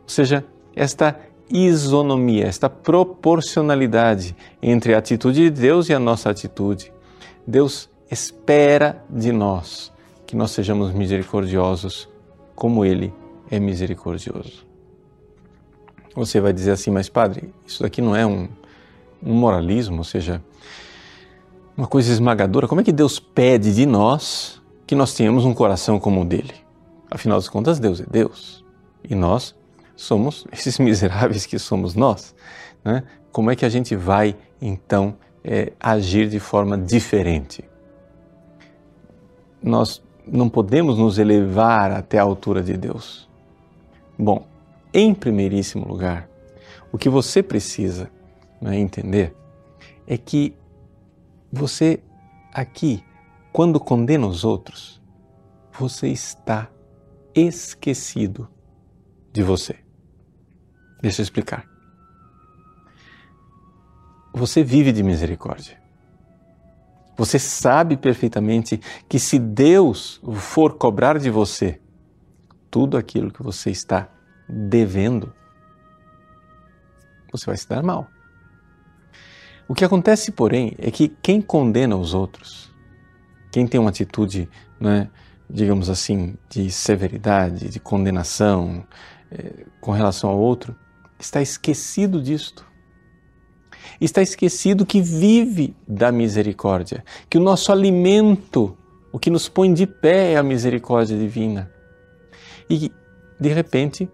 Ou 0.04 0.10
seja, 0.10 0.46
esta 0.76 1.20
isonomia, 1.50 2.46
esta 2.46 2.70
proporcionalidade 2.70 4.36
entre 4.62 4.94
a 4.94 4.98
atitude 4.98 5.50
de 5.50 5.50
Deus 5.50 5.90
e 5.90 5.94
a 5.94 6.00
nossa 6.00 6.30
atitude. 6.30 6.92
Deus 7.46 7.90
espera 8.10 9.04
de 9.10 9.32
nós 9.32 9.92
que 10.26 10.36
nós 10.36 10.52
sejamos 10.52 10.92
misericordiosos 10.92 12.10
como 12.56 12.84
Ele 12.84 13.14
é 13.50 13.60
misericordioso. 13.60 14.66
Você 16.16 16.40
vai 16.40 16.54
dizer 16.54 16.72
assim, 16.72 16.90
mas 16.90 17.10
padre, 17.10 17.54
isso 17.66 17.84
daqui 17.84 18.02
não 18.02 18.16
é 18.16 18.26
um, 18.26 18.48
um 19.24 19.34
moralismo, 19.34 19.98
ou 19.98 20.04
seja, 20.04 20.42
uma 21.76 21.88
coisa 21.88 22.12
esmagadora. 22.12 22.68
Como 22.68 22.82
é 22.82 22.84
que 22.84 22.92
Deus 22.92 23.20
pede 23.20 23.74
de 23.74 23.86
nós 23.86 24.62
que 24.88 24.96
nós 24.96 25.14
tenhamos 25.14 25.46
um 25.46 25.54
coração 25.54 26.00
como 26.00 26.22
o 26.22 26.26
dele? 26.26 26.54
Afinal 27.12 27.40
de 27.40 27.50
contas, 27.50 27.80
Deus 27.80 28.00
é 28.00 28.06
Deus 28.10 28.64
e 29.04 29.14
nós 29.14 29.54
somos 29.96 30.46
esses 30.52 30.78
miseráveis 30.80 31.46
que 31.46 31.58
somos 31.58 31.96
nós. 31.96 32.36
Né? 32.84 33.04
Como 33.32 33.52
é 33.52 33.56
que 33.56 33.66
a 33.66 33.70
gente 33.70 33.96
vai 33.96 34.36
então 34.62 35.18
é, 35.44 35.74
agir 35.80 36.30
de 36.30 36.40
forma 36.40 36.78
diferente? 36.78 37.64
Nós 39.62 40.02
não 40.28 40.50
podemos 40.50 40.98
nos 40.98 41.18
elevar 41.18 41.92
até 41.92 42.18
a 42.18 42.24
altura 42.24 42.62
de 42.62 42.78
Deus. 42.78 43.30
Bom, 44.18 44.48
em 44.94 45.14
primeiríssimo 45.14 45.88
lugar, 45.88 46.30
o 46.92 46.98
que 46.98 47.10
você 47.10 47.44
precisa 47.44 48.10
né, 48.62 48.78
entender 48.78 49.36
é 50.08 50.18
que 50.18 50.56
você 51.52 52.00
aqui, 52.54 53.04
quando 53.52 53.80
condena 53.80 54.28
os 54.28 54.46
outros, 54.46 55.02
você 55.78 56.08
está 56.08 56.70
esquecido 57.34 58.48
de 59.34 59.44
você. 59.44 59.85
Deixa 61.06 61.22
eu 61.22 61.24
explicar. 61.24 61.68
Você 64.34 64.64
vive 64.64 64.92
de 64.92 65.04
misericórdia. 65.04 65.78
Você 67.16 67.38
sabe 67.38 67.96
perfeitamente 67.96 68.82
que 69.08 69.20
se 69.20 69.38
Deus 69.38 70.20
for 70.34 70.80
cobrar 70.80 71.20
de 71.20 71.30
você 71.30 71.80
tudo 72.72 72.98
aquilo 72.98 73.30
que 73.30 73.44
você 73.44 73.70
está 73.70 74.10
devendo, 74.50 75.32
você 77.32 77.46
vai 77.46 77.58
se 77.58 77.70
dar 77.70 77.84
mal. 77.84 78.08
O 79.68 79.76
que 79.76 79.86
acontece, 79.86 80.32
porém, 80.32 80.74
é 80.80 80.90
que 80.90 81.08
quem 81.08 81.40
condena 81.40 81.96
os 81.96 82.16
outros, 82.16 82.74
quem 83.52 83.68
tem 83.68 83.80
uma 83.80 83.92
atitude, 83.92 84.50
né, 84.80 85.08
digamos 85.48 85.88
assim, 85.88 86.36
de 86.50 86.72
severidade, 86.72 87.70
de 87.70 87.80
condenação 87.80 88.84
é, 89.30 89.68
com 89.80 89.92
relação 89.92 90.32
ao 90.32 90.40
outro, 90.40 90.76
está 91.20 91.42
esquecido 91.42 92.22
disto. 92.22 92.66
Está 94.00 94.22
esquecido 94.22 94.86
que 94.86 95.02
vive 95.02 95.76
da 95.88 96.12
misericórdia, 96.12 97.04
que 97.30 97.38
o 97.38 97.42
nosso 97.42 97.72
alimento, 97.72 98.78
o 99.12 99.20
que 99.20 99.30
nos 99.30 99.48
põe 99.48 99.74
de 99.74 99.86
pé 99.86 100.34
é 100.34 100.38
a 100.38 100.44
misericórdia 100.44 101.18
divina. 101.18 101.72
E, 102.70 102.92
de 103.40 103.50
repente, 103.50 104.10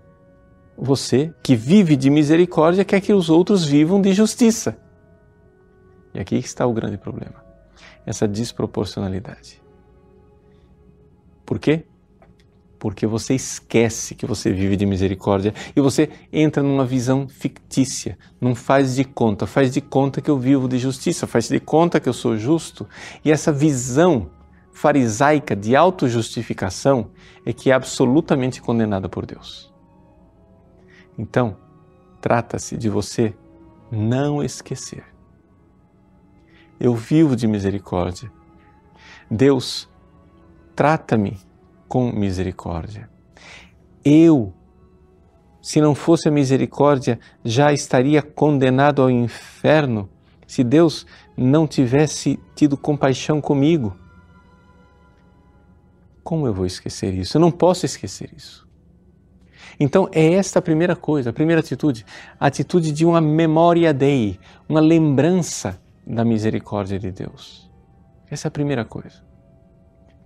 você 0.78 1.34
que 1.42 1.56
vive 1.56 1.96
de 1.96 2.10
misericórdia 2.10 2.86
quer 2.86 3.02
que 3.02 3.14
os 3.14 3.30
outros 3.30 3.66
vivam 3.66 4.02
de 4.02 4.14
justiça. 4.14 4.78
E 6.14 6.20
aqui 6.20 6.36
está 6.36 6.66
o 6.66 6.74
grande 6.74 6.98
problema: 6.98 7.44
essa 8.06 8.28
desproporcionalidade. 8.28 9.62
Por 11.46 11.60
quê? 11.60 11.86
Porque 12.82 13.06
você 13.06 13.36
esquece 13.36 14.16
que 14.16 14.26
você 14.26 14.52
vive 14.52 14.76
de 14.76 14.88
misericórdia 14.88 15.54
e 15.76 15.80
você 15.80 16.10
entra 16.34 16.64
numa 16.64 16.84
visão 16.84 17.28
fictícia, 17.28 18.18
não 18.42 18.56
faz 18.56 18.96
de 18.96 19.04
conta, 19.04 19.46
faz 19.46 19.72
de 19.72 19.80
conta 19.80 20.20
que 20.20 20.32
eu 20.32 20.40
vivo 20.40 20.68
de 20.68 20.80
justiça, 20.80 21.28
faz 21.28 21.48
de 21.48 21.60
conta 21.60 22.00
que 22.00 22.10
eu 22.10 22.14
sou 22.14 22.36
justo. 22.36 22.90
E 23.24 23.32
essa 23.32 23.52
visão 23.52 24.32
farisaica 24.74 25.56
de 25.56 25.76
autojustificação 25.76 27.12
é 27.46 27.54
que 27.54 27.70
é 27.70 27.74
absolutamente 27.76 28.60
condenada 28.60 29.08
por 29.08 29.28
Deus. 29.28 29.72
Então, 31.16 31.56
trata-se 32.20 32.76
de 32.76 32.90
você 32.90 33.32
não 33.92 34.44
esquecer. 34.44 35.04
Eu 36.80 36.96
vivo 36.96 37.36
de 37.36 37.46
misericórdia. 37.46 38.32
Deus, 39.30 39.88
trata-me 40.76 41.51
com 41.92 42.10
misericórdia. 42.10 43.10
Eu, 44.02 44.54
se 45.62 45.82
não 45.82 45.94
fosse 45.94 46.30
a 46.30 46.32
misericórdia, 46.32 47.20
já 47.44 47.74
estaria 47.74 48.22
condenado 48.22 49.02
ao 49.02 49.10
inferno 49.12 50.10
se 50.48 50.64
Deus 50.64 51.06
não 51.36 51.68
tivesse 51.68 52.40
tido 52.56 52.78
compaixão 52.78 53.42
comigo. 53.42 53.94
Como 56.24 56.48
eu 56.48 56.54
vou 56.54 56.66
esquecer 56.66 57.14
isso? 57.14 57.36
Eu 57.36 57.42
não 57.42 57.52
posso 57.52 57.86
esquecer 57.86 58.32
isso. 58.38 58.66
Então, 59.78 60.08
é 60.14 60.36
esta 60.36 60.60
a 60.60 60.62
primeira 60.62 60.96
coisa, 60.96 61.32
a 61.32 61.34
primeira 61.34 61.60
atitude, 61.60 62.06
a 62.40 62.46
atitude 62.46 62.94
de 62.94 63.06
uma 63.06 63.20
memória 63.20 63.94
dei, 63.94 64.40
uma 64.70 64.80
lembrança 64.80 65.78
da 66.08 66.24
misericórdia 66.24 66.98
de 66.98 67.12
Deus. 67.12 67.70
Essa 68.30 68.48
é 68.48 68.50
a 68.50 68.52
primeira 68.52 68.86
coisa. 68.86 69.31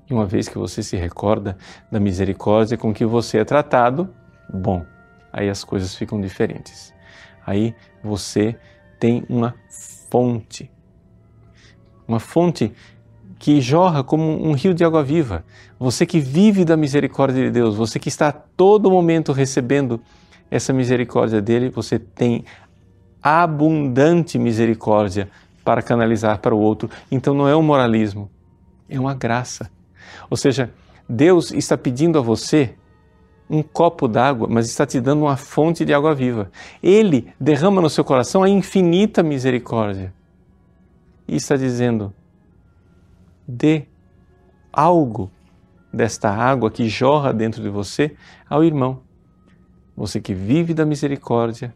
E 0.09 0.13
uma 0.13 0.25
vez 0.25 0.47
que 0.47 0.57
você 0.57 0.83
se 0.83 0.95
recorda 0.95 1.57
da 1.91 1.99
misericórdia 1.99 2.77
com 2.77 2.93
que 2.93 3.05
você 3.05 3.39
é 3.39 3.45
tratado, 3.45 4.09
bom, 4.51 4.85
aí 5.33 5.49
as 5.49 5.63
coisas 5.63 5.95
ficam 5.95 6.21
diferentes. 6.21 6.93
Aí 7.45 7.75
você 8.03 8.55
tem 8.99 9.23
uma 9.29 9.55
fonte. 10.09 10.71
Uma 12.07 12.19
fonte 12.19 12.71
que 13.37 13.59
jorra 13.59 14.03
como 14.03 14.23
um 14.23 14.53
rio 14.53 14.73
de 14.73 14.83
água 14.83 15.03
viva. 15.03 15.43
Você 15.79 16.05
que 16.05 16.19
vive 16.19 16.63
da 16.63 16.77
misericórdia 16.77 17.43
de 17.43 17.51
Deus, 17.51 17.75
você 17.75 17.99
que 17.99 18.09
está 18.09 18.29
a 18.29 18.31
todo 18.31 18.89
momento 18.89 19.31
recebendo 19.31 19.99
essa 20.49 20.71
misericórdia 20.71 21.41
dele, 21.41 21.69
você 21.69 21.99
tem 21.99 22.45
abundante 23.21 24.37
misericórdia 24.37 25.29
para 25.63 25.81
canalizar 25.81 26.39
para 26.39 26.53
o 26.53 26.59
outro. 26.59 26.89
Então 27.11 27.33
não 27.33 27.47
é 27.47 27.55
um 27.55 27.63
moralismo, 27.63 28.29
é 28.87 28.99
uma 28.99 29.15
graça. 29.15 29.69
Ou 30.29 30.37
seja, 30.37 30.71
Deus 31.07 31.51
está 31.51 31.77
pedindo 31.77 32.17
a 32.17 32.21
você 32.21 32.75
um 33.49 33.61
copo 33.61 34.07
d'água, 34.07 34.47
mas 34.49 34.67
está 34.67 34.85
te 34.85 34.99
dando 34.99 35.23
uma 35.23 35.37
fonte 35.37 35.85
de 35.85 35.93
água 35.93 36.15
viva. 36.15 36.51
Ele 36.81 37.31
derrama 37.39 37.81
no 37.81 37.89
seu 37.89 38.03
coração 38.03 38.43
a 38.43 38.49
infinita 38.49 39.21
misericórdia. 39.21 40.13
E 41.27 41.35
está 41.35 41.55
dizendo: 41.55 42.13
dê 43.47 43.85
algo 44.73 45.31
desta 45.93 46.29
água 46.29 46.69
que 46.69 46.89
jorra 46.89 47.33
dentro 47.33 47.61
de 47.61 47.69
você 47.69 48.15
ao 48.49 48.63
irmão. 48.63 49.01
Você 49.95 50.19
que 50.19 50.33
vive 50.33 50.73
da 50.73 50.85
misericórdia, 50.85 51.73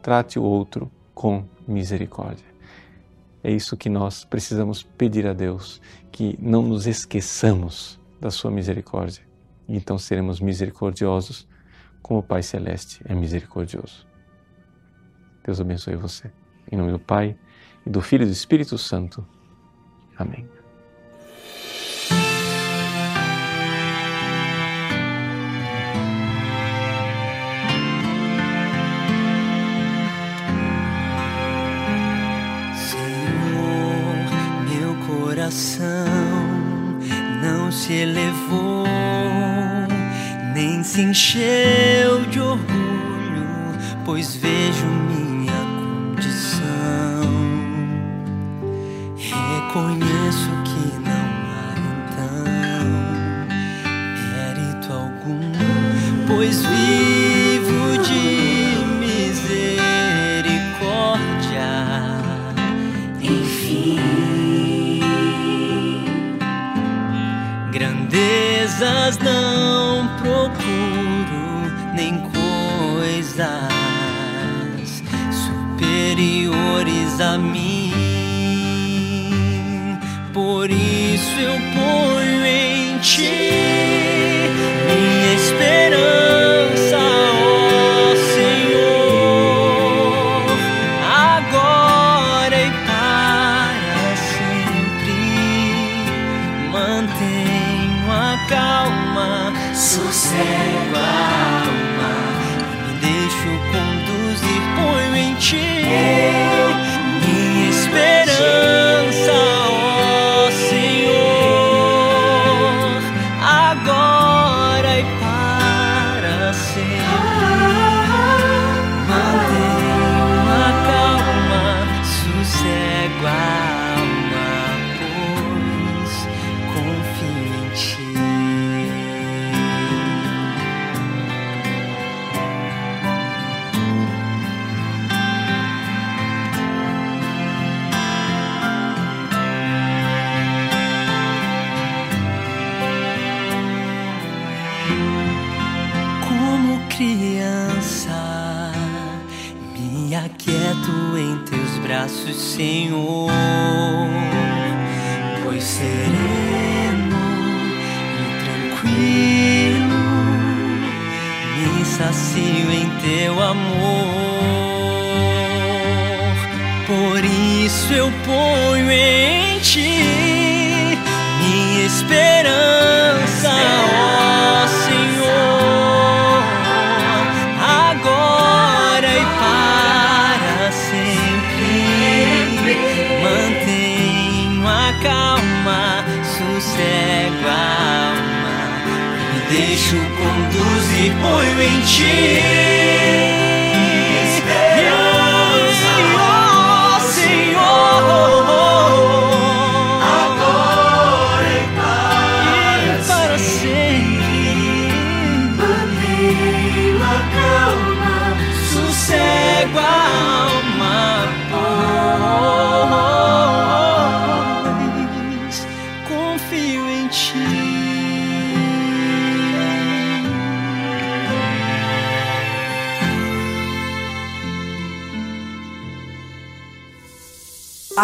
trate 0.00 0.38
o 0.38 0.42
outro 0.42 0.90
com 1.14 1.44
misericórdia. 1.68 2.51
É 3.42 3.50
isso 3.50 3.76
que 3.76 3.88
nós 3.88 4.24
precisamos 4.24 4.82
pedir 4.82 5.26
a 5.26 5.32
Deus, 5.32 5.80
que 6.10 6.38
não 6.40 6.62
nos 6.62 6.86
esqueçamos 6.86 8.00
da 8.20 8.30
sua 8.30 8.50
misericórdia. 8.50 9.22
E 9.68 9.76
então 9.76 9.98
seremos 9.98 10.40
misericordiosos 10.40 11.48
como 12.00 12.20
o 12.20 12.22
Pai 12.22 12.42
Celeste 12.42 13.00
é 13.04 13.14
misericordioso. 13.14 14.06
Deus 15.44 15.60
abençoe 15.60 15.96
você. 15.96 16.30
Em 16.70 16.76
nome 16.76 16.92
do 16.92 16.98
Pai, 16.98 17.36
e 17.84 17.90
do 17.90 18.00
Filho 18.00 18.22
e 18.22 18.26
do 18.26 18.32
Espírito 18.32 18.78
Santo. 18.78 19.26
Amém. 20.16 20.48
Coração 35.52 36.06
não 37.42 37.70
se 37.70 37.92
elevou, 37.92 38.86
nem 40.54 40.82
se 40.82 41.02
encheu 41.02 42.24
de 42.30 42.40
orgulho, 42.40 43.46
pois 44.04 44.34
vejo 44.34 44.86
minha 44.86 45.52
condição. 46.14 46.62
Reconheço 49.16 50.50
que 50.64 51.01
Grandezas 68.82 69.18
não 69.18 70.08
procuro, 70.16 71.70
nem 71.94 72.18
coisas 72.18 73.46
superiores 75.30 77.20
a 77.20 77.38
mim. 77.38 77.92
Por 80.32 80.68
isso 80.68 81.38
eu 81.38 81.60
ponho 81.76 82.44
em 82.44 82.98
ti. 82.98 83.81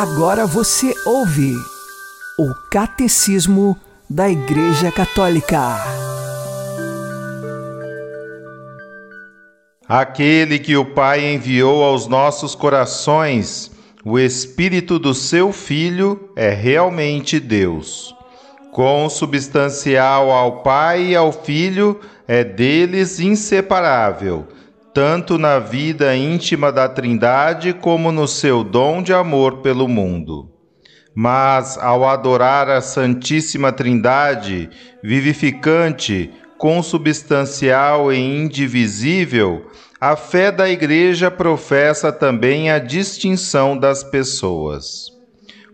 Agora 0.01 0.47
você 0.47 0.95
ouve 1.05 1.57
o 2.39 2.55
Catecismo 2.71 3.77
da 4.09 4.31
Igreja 4.31 4.93
Católica. 4.93 5.59
Aquele 9.89 10.61
que 10.61 10.77
o 10.77 10.85
Pai 10.85 11.35
enviou 11.35 11.83
aos 11.83 12.07
nossos 12.07 12.55
corações, 12.55 13.73
o 14.05 14.21
Espírito 14.21 15.01
do 15.01 15.13
seu 15.13 15.53
Filho, 15.53 16.31
é 16.37 16.51
realmente 16.51 17.41
Deus. 17.41 18.15
Consubstancial 18.71 20.31
ao 20.31 20.63
Pai 20.63 21.07
e 21.07 21.17
ao 21.17 21.33
Filho, 21.33 21.99
é 22.29 22.45
deles 22.45 23.19
inseparável, 23.19 24.47
tanto 24.99 25.39
na 25.39 25.61
vida 25.61 26.17
íntima 26.17 26.73
da 26.73 26.89
Trindade 26.89 27.73
como 27.73 28.11
no 28.11 28.27
seu 28.27 28.65
dom 28.65 29.01
de 29.01 29.13
amor 29.13 29.59
pelo 29.59 29.87
mundo. 29.87 30.51
Mas, 31.15 31.79
ao 31.79 32.05
adorar 32.05 32.69
a 32.69 32.81
Santíssima 32.81 33.71
Trindade, 33.71 34.69
vivificante, 35.01 36.33
consubstancial 36.59 38.13
e 38.13 38.19
indivisível, 38.19 39.71
a 40.01 40.17
fé 40.17 40.51
da 40.51 40.69
Igreja 40.69 41.31
professa 41.31 42.11
também 42.11 42.69
a 42.69 42.81
distinção 42.81 43.79
das 43.79 44.03
pessoas. 44.03 45.13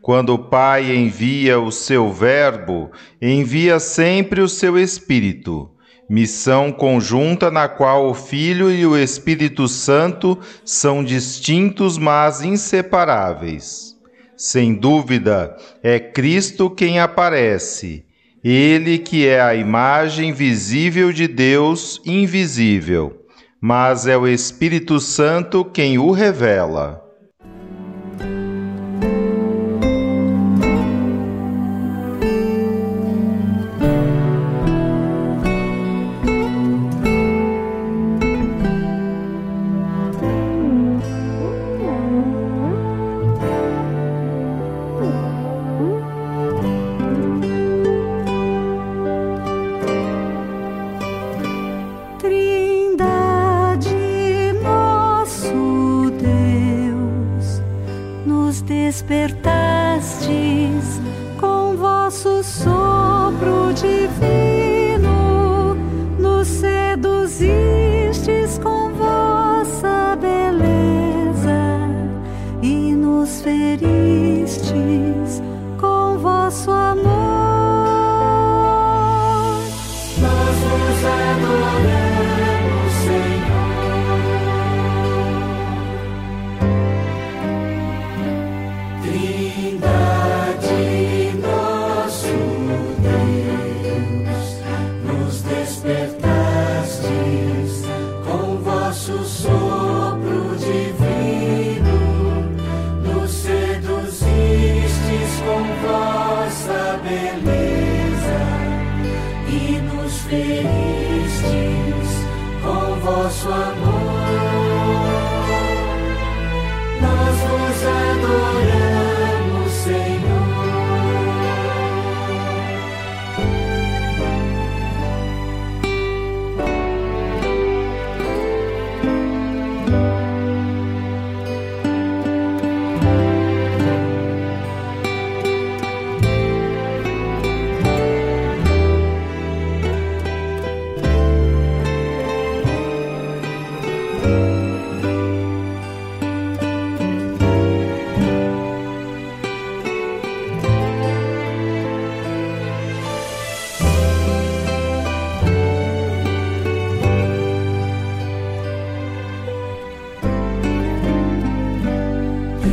Quando 0.03 0.35
o 0.35 0.39
Pai 0.39 0.95
envia 0.95 1.59
o 1.59 1.73
seu 1.73 2.13
Verbo, 2.13 2.93
envia 3.23 3.81
sempre 3.81 4.43
o 4.43 4.49
seu 4.51 4.79
Espírito, 4.79 5.71
missão 6.15 6.71
conjunta 6.71 7.51
na 7.51 7.67
qual 7.67 8.09
o 8.09 8.15
Filho 8.15 8.71
e 8.71 8.87
o 8.87 8.97
Espírito 8.97 9.67
Santo 9.67 10.39
são 10.65 11.03
distintos, 11.03 11.99
mas 11.99 12.41
inseparáveis. 12.41 13.97
Sem 14.37 14.75
dúvida, 14.75 15.57
é 15.83 15.99
Cristo 15.99 16.71
quem 16.71 17.01
aparece, 17.01 18.05
ele 18.45 18.97
que 18.97 19.27
é 19.27 19.41
a 19.41 19.57
imagem 19.57 20.33
visível 20.33 21.13
de 21.13 21.27
Deus 21.27 22.01
invisível, 22.07 23.27
mas 23.61 24.07
é 24.07 24.17
o 24.17 24.29
Espírito 24.29 25.01
Santo 25.01 25.65
quem 25.65 25.99
o 25.99 26.13
revela. 26.13 27.04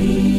free. 0.01 0.30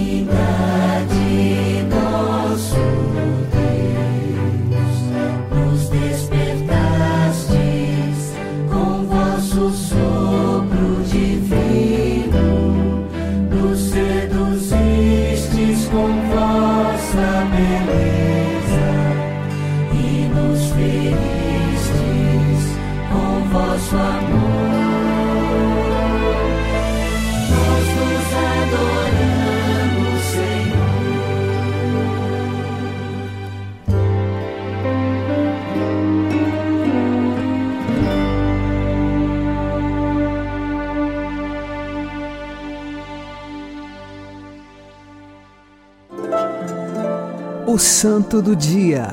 Santo 48.33 48.49
do 48.49 48.57
Dia, 48.57 49.09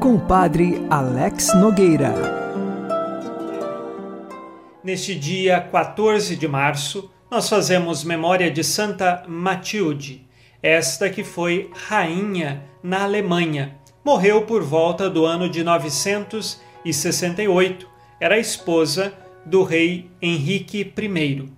com 0.00 0.16
o 0.16 0.20
Padre 0.20 0.84
Alex 0.90 1.54
Nogueira. 1.54 2.12
Neste 4.82 5.14
dia 5.14 5.60
14 5.60 6.34
de 6.34 6.48
março, 6.48 7.08
nós 7.30 7.48
fazemos 7.48 8.02
memória 8.02 8.50
de 8.50 8.64
Santa 8.64 9.22
Matilde, 9.28 10.26
esta 10.60 11.08
que 11.08 11.22
foi 11.22 11.70
rainha 11.86 12.64
na 12.82 13.04
Alemanha. 13.04 13.76
Morreu 14.04 14.42
por 14.42 14.64
volta 14.64 15.08
do 15.08 15.24
ano 15.24 15.48
de 15.48 15.62
968. 15.62 17.88
Era 18.18 18.36
esposa 18.36 19.14
do 19.46 19.62
rei 19.62 20.10
Henrique 20.20 20.80
I. 20.80 21.48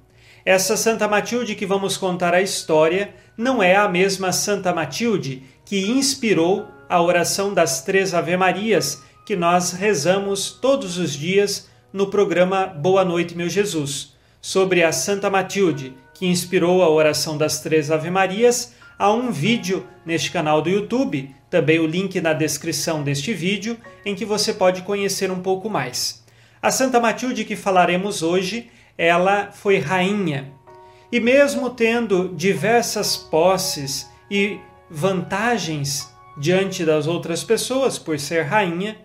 Essa 0.44 0.76
Santa 0.76 1.08
Matilde 1.08 1.54
que 1.54 1.64
vamos 1.64 1.96
contar 1.96 2.34
a 2.34 2.42
história 2.42 3.14
não 3.34 3.62
é 3.62 3.76
a 3.76 3.88
mesma 3.88 4.30
Santa 4.30 4.74
Matilde 4.74 5.42
que 5.64 5.90
inspirou 5.90 6.68
a 6.92 7.00
oração 7.00 7.54
das 7.54 7.82
três 7.82 8.12
Ave-Marias 8.12 9.02
que 9.24 9.34
nós 9.34 9.72
rezamos 9.72 10.50
todos 10.50 10.98
os 10.98 11.14
dias 11.14 11.70
no 11.90 12.08
programa 12.08 12.66
Boa 12.66 13.02
Noite, 13.02 13.34
meu 13.34 13.48
Jesus. 13.48 14.12
Sobre 14.42 14.84
a 14.84 14.92
Santa 14.92 15.30
Matilde, 15.30 15.94
que 16.12 16.26
inspirou 16.26 16.82
a 16.82 16.90
oração 16.90 17.38
das 17.38 17.60
três 17.60 17.90
Ave-Marias, 17.90 18.74
há 18.98 19.10
um 19.10 19.32
vídeo 19.32 19.86
neste 20.04 20.30
canal 20.30 20.60
do 20.60 20.68
YouTube, 20.68 21.34
também 21.48 21.78
o 21.78 21.86
link 21.86 22.20
na 22.20 22.34
descrição 22.34 23.02
deste 23.02 23.32
vídeo, 23.32 23.78
em 24.04 24.14
que 24.14 24.26
você 24.26 24.52
pode 24.52 24.82
conhecer 24.82 25.30
um 25.30 25.40
pouco 25.40 25.70
mais. 25.70 26.22
A 26.60 26.70
Santa 26.70 27.00
Matilde 27.00 27.46
que 27.46 27.56
falaremos 27.56 28.22
hoje, 28.22 28.68
ela 28.98 29.50
foi 29.50 29.78
rainha. 29.78 30.52
E 31.10 31.18
mesmo 31.18 31.70
tendo 31.70 32.34
diversas 32.36 33.16
posses 33.16 34.10
e 34.30 34.60
vantagens 34.90 36.11
diante 36.42 36.84
das 36.84 37.06
outras 37.06 37.44
pessoas 37.44 38.00
por 38.00 38.18
ser 38.18 38.42
rainha, 38.42 38.96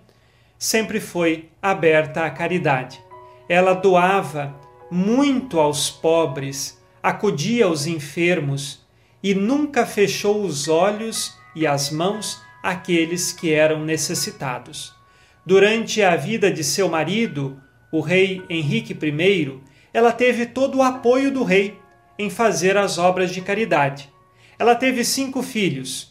sempre 0.58 1.00
foi 1.00 1.50
aberta 1.62 2.26
à 2.26 2.32
caridade. 2.32 3.00
Ela 3.48 3.76
doava 3.76 4.60
muito 4.90 5.60
aos 5.60 5.88
pobres, 5.88 6.82
acudia 7.02 7.66
aos 7.66 7.86
enfermos 7.86 8.84
e 9.22 9.36
nunca 9.36 9.86
fechou 9.86 10.42
os 10.44 10.68
olhos 10.68 11.38
e 11.56 11.68
as 11.68 11.92
mãos 11.92 12.42
àqueles 12.64 13.32
que 13.32 13.54
eram 13.54 13.86
necessitados. 13.86 14.96
Durante 15.46 16.02
a 16.02 16.16
vida 16.16 16.50
de 16.50 16.64
seu 16.64 16.90
marido, 16.90 17.62
o 17.92 18.02
rei 18.02 18.42
Henrique 18.50 18.94
I, 18.94 19.60
ela 19.94 20.12
teve 20.12 20.48
todo 20.48 20.80
o 20.80 20.84
apoio 20.84 21.32
do 21.32 21.44
rei 21.44 21.78
em 22.18 22.32
fazer 22.32 22.76
as 22.78 22.98
obras 22.98 23.32
de 23.32 23.42
caridade. 23.42 24.10
Ela 24.58 24.74
teve 24.74 25.06
cinco 25.06 25.44
filhos, 25.44 26.07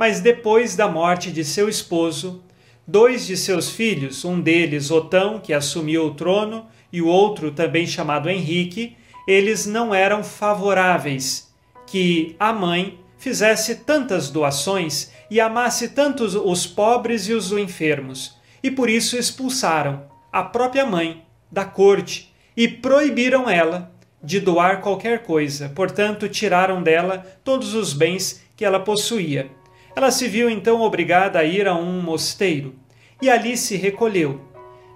mas 0.00 0.18
depois 0.18 0.74
da 0.74 0.88
morte 0.88 1.30
de 1.30 1.44
seu 1.44 1.68
esposo, 1.68 2.42
dois 2.86 3.26
de 3.26 3.36
seus 3.36 3.68
filhos, 3.68 4.24
um 4.24 4.40
deles 4.40 4.90
Otão, 4.90 5.38
que 5.38 5.52
assumiu 5.52 6.06
o 6.06 6.14
trono, 6.14 6.66
e 6.90 7.02
o 7.02 7.06
outro 7.06 7.52
também 7.52 7.86
chamado 7.86 8.30
Henrique, 8.30 8.96
eles 9.28 9.66
não 9.66 9.94
eram 9.94 10.24
favoráveis 10.24 11.52
que 11.86 12.34
a 12.40 12.50
mãe 12.50 12.98
fizesse 13.18 13.74
tantas 13.74 14.30
doações 14.30 15.12
e 15.30 15.38
amasse 15.38 15.90
tantos 15.90 16.34
os 16.34 16.66
pobres 16.66 17.28
e 17.28 17.34
os 17.34 17.52
enfermos, 17.52 18.38
e 18.62 18.70
por 18.70 18.88
isso 18.88 19.18
expulsaram 19.18 20.04
a 20.32 20.42
própria 20.42 20.86
mãe 20.86 21.22
da 21.52 21.66
corte 21.66 22.32
e 22.56 22.66
proibiram 22.66 23.50
ela 23.50 23.92
de 24.24 24.40
doar 24.40 24.80
qualquer 24.80 25.24
coisa, 25.24 25.70
portanto, 25.74 26.26
tiraram 26.26 26.82
dela 26.82 27.18
todos 27.44 27.74
os 27.74 27.92
bens 27.92 28.42
que 28.56 28.64
ela 28.64 28.80
possuía. 28.80 29.59
Ela 29.94 30.10
se 30.10 30.28
viu 30.28 30.48
então 30.48 30.80
obrigada 30.80 31.38
a 31.38 31.44
ir 31.44 31.66
a 31.66 31.74
um 31.74 32.00
mosteiro 32.00 32.74
e 33.20 33.28
ali 33.28 33.56
se 33.56 33.76
recolheu. 33.76 34.40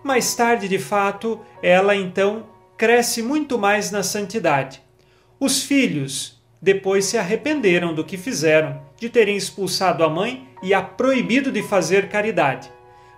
Mais 0.02 0.35
tarde, 0.35 0.68
de 0.68 0.78
fato, 0.78 1.40
ela 1.62 1.96
então 1.96 2.46
cresce 2.76 3.22
muito 3.22 3.59
mais 3.59 3.90
na 3.90 4.02
santidade. 4.02 4.83
Os 5.40 5.62
filhos 5.62 6.42
depois 6.61 7.04
se 7.04 7.18
arrependeram 7.18 7.94
do 7.94 8.04
que 8.04 8.16
fizeram, 8.16 8.83
de 8.98 9.09
terem 9.09 9.37
expulsado 9.37 10.02
a 10.04 10.09
mãe 10.09 10.48
e 10.62 10.72
a 10.72 10.83
proibido 10.83 11.52
de 11.52 11.62
fazer 11.62 12.09
caridade. 12.09 12.70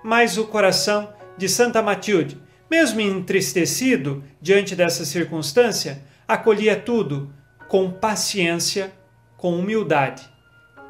Mas 0.03 0.37
o 0.37 0.47
coração 0.47 1.12
de 1.37 1.49
Santa 1.49 1.83
Matilde 1.83 2.41
mesmo 2.71 3.01
entristecido 3.01 4.25
diante 4.41 4.75
dessa 4.75 5.05
circunstância, 5.05 6.03
acolhia 6.27 6.77
tudo 6.77 7.33
com 7.69 7.91
paciência, 7.91 8.93
com 9.37 9.59
humildade 9.59 10.29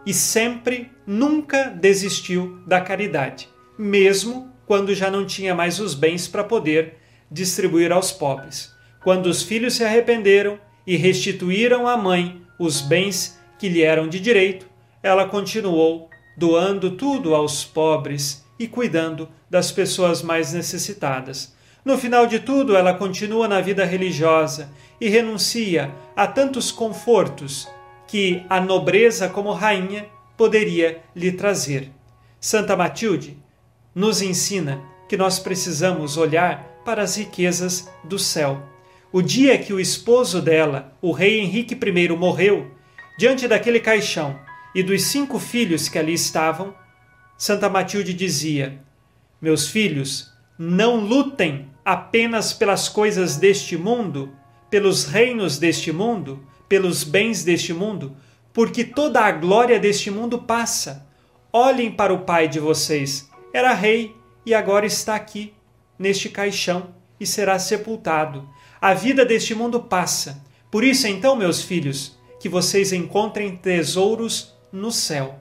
e 0.07 0.14
sempre, 0.14 0.90
nunca 1.07 1.64
desistiu 1.64 2.62
da 2.64 2.81
caridade, 2.81 3.49
mesmo 3.77 4.51
quando 4.64 4.95
já 4.95 5.11
não 5.11 5.27
tinha 5.27 5.55
mais 5.55 5.81
os 5.81 5.95
bens 5.95 6.29
para 6.29 6.45
poder 6.45 6.99
distribuir 7.31 7.90
aos 7.90 8.12
pobres. 8.12 8.73
Quando 9.03 9.27
os 9.27 9.42
filhos 9.42 9.75
se 9.75 9.85
arrependeram 9.85 10.59
e 10.87 10.97
restituíram 10.97 11.88
à 11.88 11.97
mãe 11.97 12.40
os 12.59 12.81
bens 12.81 13.38
que 13.59 13.69
lhe 13.69 13.83
eram 13.83 14.09
de 14.09 14.21
direito, 14.21 14.66
ela 15.03 15.27
continuou 15.27 16.09
doando 16.37 16.92
tudo 16.92 17.35
aos 17.35 17.64
pobres 17.64 18.45
e 18.59 18.69
cuidando 18.69 19.29
das 19.51 19.73
pessoas 19.73 20.23
mais 20.23 20.53
necessitadas 20.53 21.57
no 21.87 21.97
final 21.97 22.27
de 22.27 22.40
tudo, 22.40 22.77
ela 22.77 22.92
continua 22.92 23.47
na 23.47 23.61
vida 23.61 23.85
religiosa 23.85 24.69
e 25.01 25.09
renuncia 25.09 25.95
a 26.16 26.27
tantos 26.27 26.73
confortos 26.73 27.69
que 28.07 28.45
a 28.49 28.61
nobreza 28.61 29.29
como 29.29 29.53
rainha 29.53 30.07
poderia 30.37 31.03
lhe 31.14 31.33
trazer. 31.33 31.90
Santa 32.40 32.77
Matilde 32.77 33.37
nos 33.95 34.21
ensina 34.21 34.81
que 35.09 35.16
nós 35.16 35.38
precisamos 35.38 36.16
olhar 36.16 36.81
para 36.85 37.03
as 37.03 37.16
riquezas 37.16 37.90
do 38.05 38.19
céu. 38.19 38.62
O 39.12 39.23
dia 39.23 39.59
que 39.59 39.73
o 39.73 39.81
esposo 39.81 40.42
dela, 40.42 40.92
o 41.01 41.12
rei 41.12 41.40
Henrique 41.40 41.75
I, 41.75 42.09
morreu, 42.11 42.71
diante 43.19 43.49
daquele 43.49 43.81
caixão 43.81 44.38
e 44.75 44.83
dos 44.83 45.03
cinco 45.05 45.38
filhos 45.38 45.88
que 45.88 45.99
ali 45.99 46.12
estavam, 46.12 46.75
Santa 47.38 47.69
Matilde 47.69 48.12
dizia: 48.12 48.81
Meus 49.40 49.69
filhos, 49.69 50.33
não 50.59 50.97
lutem 50.97 51.69
apenas 51.85 52.53
pelas 52.53 52.88
coisas 52.88 53.37
deste 53.37 53.77
mundo, 53.77 54.33
pelos 54.69 55.05
reinos 55.05 55.59
deste 55.59 55.92
mundo, 55.92 56.45
pelos 56.68 57.05
bens 57.05 57.44
deste 57.44 57.72
mundo, 57.72 58.16
porque 58.52 58.85
toda 58.85 59.20
a 59.20 59.31
glória 59.31 59.79
deste 59.79 60.11
mundo 60.11 60.38
passa. 60.38 61.07
Olhem 61.52 61.90
para 61.90 62.12
o 62.12 62.20
pai 62.20 62.48
de 62.48 62.59
vocês. 62.59 63.31
Era 63.52 63.72
rei 63.74 64.14
e 64.44 64.55
agora 64.55 64.87
está 64.87 65.14
aqui, 65.14 65.52
neste 65.98 66.29
caixão, 66.29 66.94
e 67.18 67.26
será 67.26 67.59
sepultado. 67.59 68.48
A 68.81 68.94
vida 68.94 69.24
deste 69.24 69.55
mundo 69.55 69.81
passa. 69.81 70.42
Por 70.70 70.85
isso, 70.85 71.07
então, 71.07 71.37
meus 71.37 71.62
filhos, 71.62 72.18
que 72.38 72.48
vocês 72.48 72.92
encontrem 72.92 73.57
tesouros 73.57 74.55
no 74.72 74.92
céu. 74.92 75.38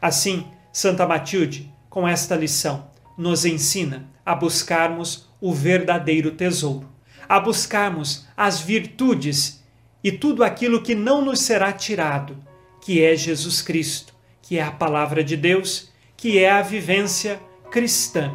Assim, 0.00 0.46
Santa 0.72 1.06
Matilde, 1.06 1.72
com 1.88 2.06
esta 2.06 2.36
lição, 2.36 2.88
nos 3.18 3.44
ensina 3.44 4.08
a 4.24 4.34
buscarmos 4.34 5.28
o 5.40 5.52
verdadeiro 5.52 6.30
tesouro, 6.30 6.88
a 7.28 7.40
buscarmos 7.40 8.26
as 8.36 8.60
virtudes 8.60 9.59
e 10.02 10.10
tudo 10.10 10.42
aquilo 10.42 10.82
que 10.82 10.94
não 10.94 11.24
nos 11.24 11.40
será 11.40 11.72
tirado, 11.72 12.36
que 12.80 13.02
é 13.02 13.14
Jesus 13.14 13.60
Cristo, 13.60 14.14
que 14.42 14.58
é 14.58 14.62
a 14.62 14.70
palavra 14.70 15.22
de 15.22 15.36
Deus, 15.36 15.90
que 16.16 16.38
é 16.38 16.50
a 16.50 16.62
vivência 16.62 17.40
cristã. 17.70 18.32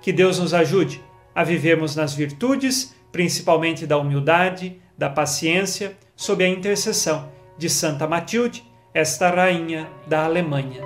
Que 0.00 0.12
Deus 0.12 0.38
nos 0.38 0.54
ajude 0.54 1.02
a 1.34 1.42
vivermos 1.42 1.96
nas 1.96 2.14
virtudes, 2.14 2.94
principalmente 3.10 3.86
da 3.86 3.98
humildade, 3.98 4.80
da 4.96 5.10
paciência, 5.10 5.96
sob 6.14 6.44
a 6.44 6.48
intercessão 6.48 7.30
de 7.58 7.68
Santa 7.68 8.06
Matilde, 8.06 8.64
esta 8.94 9.30
rainha 9.30 9.88
da 10.06 10.24
Alemanha. 10.24 10.82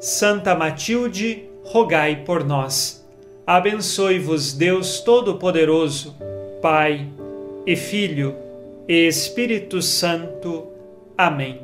Santa 0.00 0.54
Matilde, 0.54 1.44
rogai 1.64 2.24
por 2.24 2.44
nós 2.44 3.00
abençoe-vos 3.50 4.52
Deus 4.52 5.00
Todo-Poderoso, 5.00 6.14
Pai 6.62 7.08
e 7.66 7.74
Filho 7.74 8.36
Espírito 8.92 9.80
Santo. 9.80 10.66
Amém. 11.16 11.60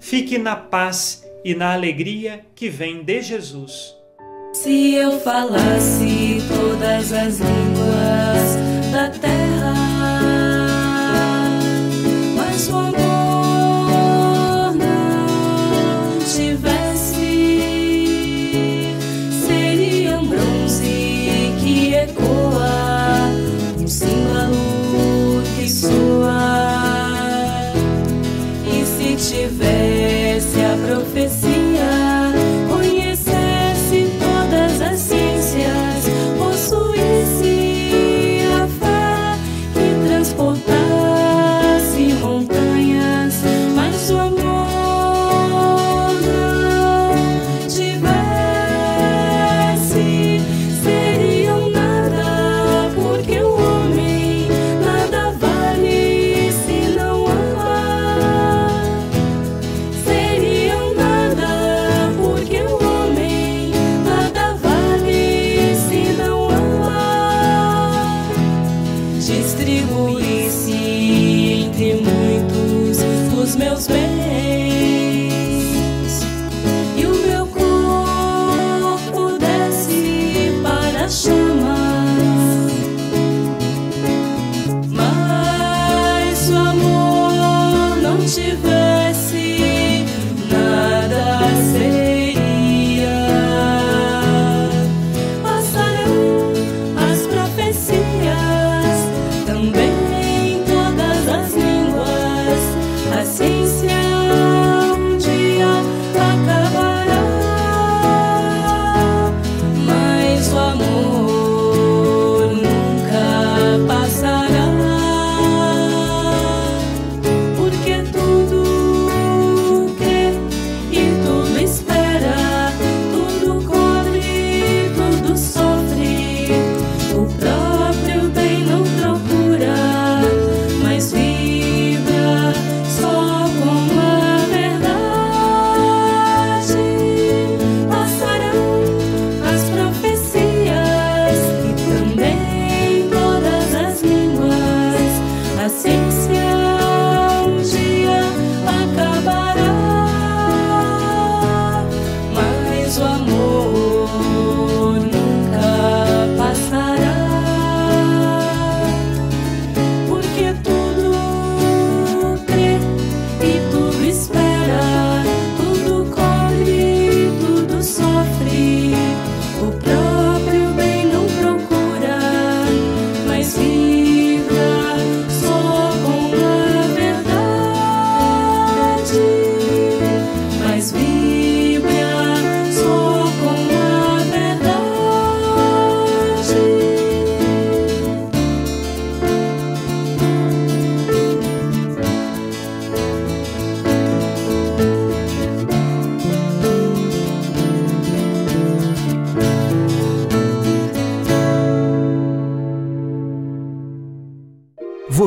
Fique 0.00 0.38
na 0.38 0.56
paz 0.56 1.24
e 1.44 1.54
na 1.54 1.72
alegria 1.72 2.44
que 2.52 2.68
vem 2.68 3.04
de 3.04 3.22
Jesus. 3.22 3.94
Se 4.52 4.94
eu 4.94 5.20
falasse 5.20 6.38
todas 6.48 7.12
as 7.12 7.38
línguas 7.38 8.63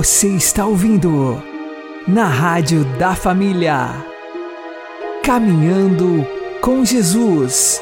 Você 0.07 0.29
está 0.29 0.65
ouvindo 0.65 1.43
na 2.07 2.29
Rádio 2.29 2.85
da 2.97 3.13
Família. 3.13 3.89
Caminhando 5.21 6.25
com 6.61 6.85
Jesus. 6.85 7.81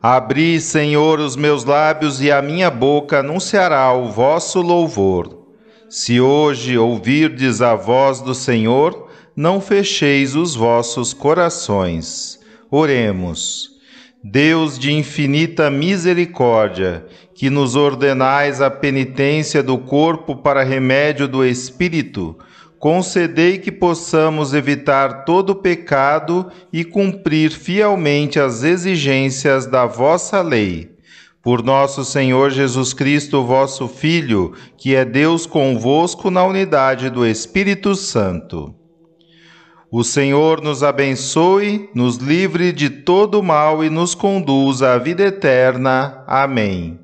Abri, 0.00 0.62
Senhor, 0.62 1.20
os 1.20 1.36
meus 1.36 1.64
lábios 1.64 2.22
e 2.22 2.32
a 2.32 2.40
minha 2.40 2.70
boca 2.70 3.18
anunciará 3.18 3.92
o 3.92 4.10
vosso 4.10 4.62
louvor. 4.62 5.46
Se 5.90 6.18
hoje 6.22 6.78
ouvirdes 6.78 7.60
a 7.60 7.74
voz 7.74 8.22
do 8.22 8.34
Senhor, 8.34 9.10
não 9.36 9.60
fecheis 9.60 10.34
os 10.34 10.54
vossos 10.54 11.12
corações. 11.12 12.40
Oremos. 12.70 13.74
Deus 14.26 14.78
de 14.78 14.90
infinita 14.90 15.70
misericórdia, 15.70 17.04
que 17.34 17.50
nos 17.50 17.74
ordenais 17.74 18.60
a 18.60 18.70
penitência 18.70 19.62
do 19.62 19.76
corpo 19.76 20.36
para 20.36 20.62
remédio 20.62 21.26
do 21.26 21.44
espírito, 21.44 22.38
concedei 22.78 23.58
que 23.58 23.72
possamos 23.72 24.54
evitar 24.54 25.24
todo 25.24 25.54
pecado 25.54 26.50
e 26.72 26.84
cumprir 26.84 27.50
fielmente 27.50 28.38
as 28.38 28.62
exigências 28.62 29.66
da 29.66 29.84
vossa 29.84 30.40
lei. 30.42 30.94
Por 31.42 31.62
nosso 31.62 32.04
Senhor 32.04 32.50
Jesus 32.50 32.94
Cristo, 32.94 33.44
vosso 33.44 33.88
Filho, 33.88 34.54
que 34.78 34.94
é 34.94 35.04
Deus 35.04 35.44
convosco 35.44 36.30
na 36.30 36.44
unidade 36.44 37.10
do 37.10 37.26
Espírito 37.26 37.94
Santo. 37.94 38.74
O 39.90 40.02
Senhor 40.02 40.62
nos 40.62 40.82
abençoe, 40.82 41.88
nos 41.94 42.16
livre 42.16 42.72
de 42.72 42.88
todo 42.88 43.42
mal 43.42 43.84
e 43.84 43.90
nos 43.90 44.14
conduza 44.14 44.92
à 44.94 44.98
vida 44.98 45.24
eterna. 45.24 46.24
Amém. 46.26 47.03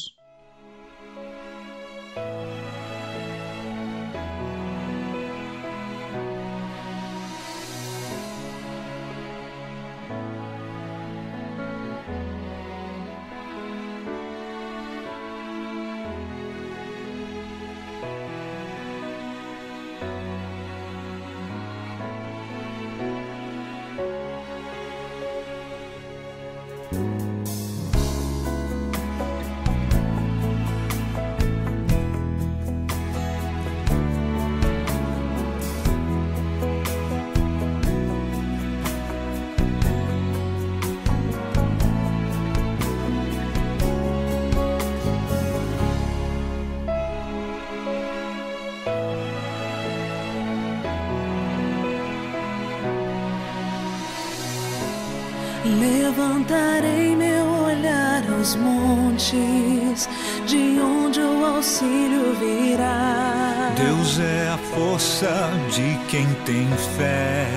Levantarei 56.21 57.15
meu 57.15 57.45
olhar 57.65 58.23
aos 58.31 58.55
montes, 58.55 60.07
de 60.45 60.79
onde 60.79 61.19
o 61.19 61.43
auxílio 61.43 62.35
virá. 62.35 63.73
Deus 63.75 64.19
é 64.19 64.49
a 64.49 64.57
força 64.75 65.49
de 65.71 65.97
quem 66.09 66.27
tem 66.45 66.67
fé, 66.95 67.47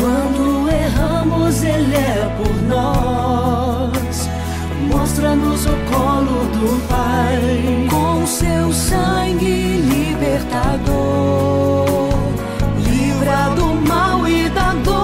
Quando 0.00 0.70
erramos, 0.70 1.62
Ele 1.62 1.96
é 1.96 2.34
por 2.38 2.56
nós. 2.62 4.30
Mostra-nos 4.90 5.66
o 5.66 5.76
colo 5.92 6.46
do 6.46 6.88
Pai 6.88 7.86
com 7.90 8.26
seu 8.26 8.72
sangue 8.72 9.75
libertador. 10.56 12.08
Livra 12.78 13.50
do 13.54 13.66
mal 13.86 14.26
e 14.26 14.48
da 14.50 14.72
dor. 14.84 14.96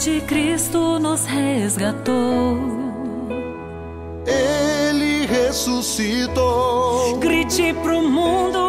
Morte, 0.04 0.22
Cristo 0.28 1.00
nos 1.00 1.26
resgatou. 1.26 2.58
Ele 4.26 5.26
ressuscitou. 5.26 7.18
Grite 7.20 7.74
pro 7.82 8.02
mundo 8.02 8.63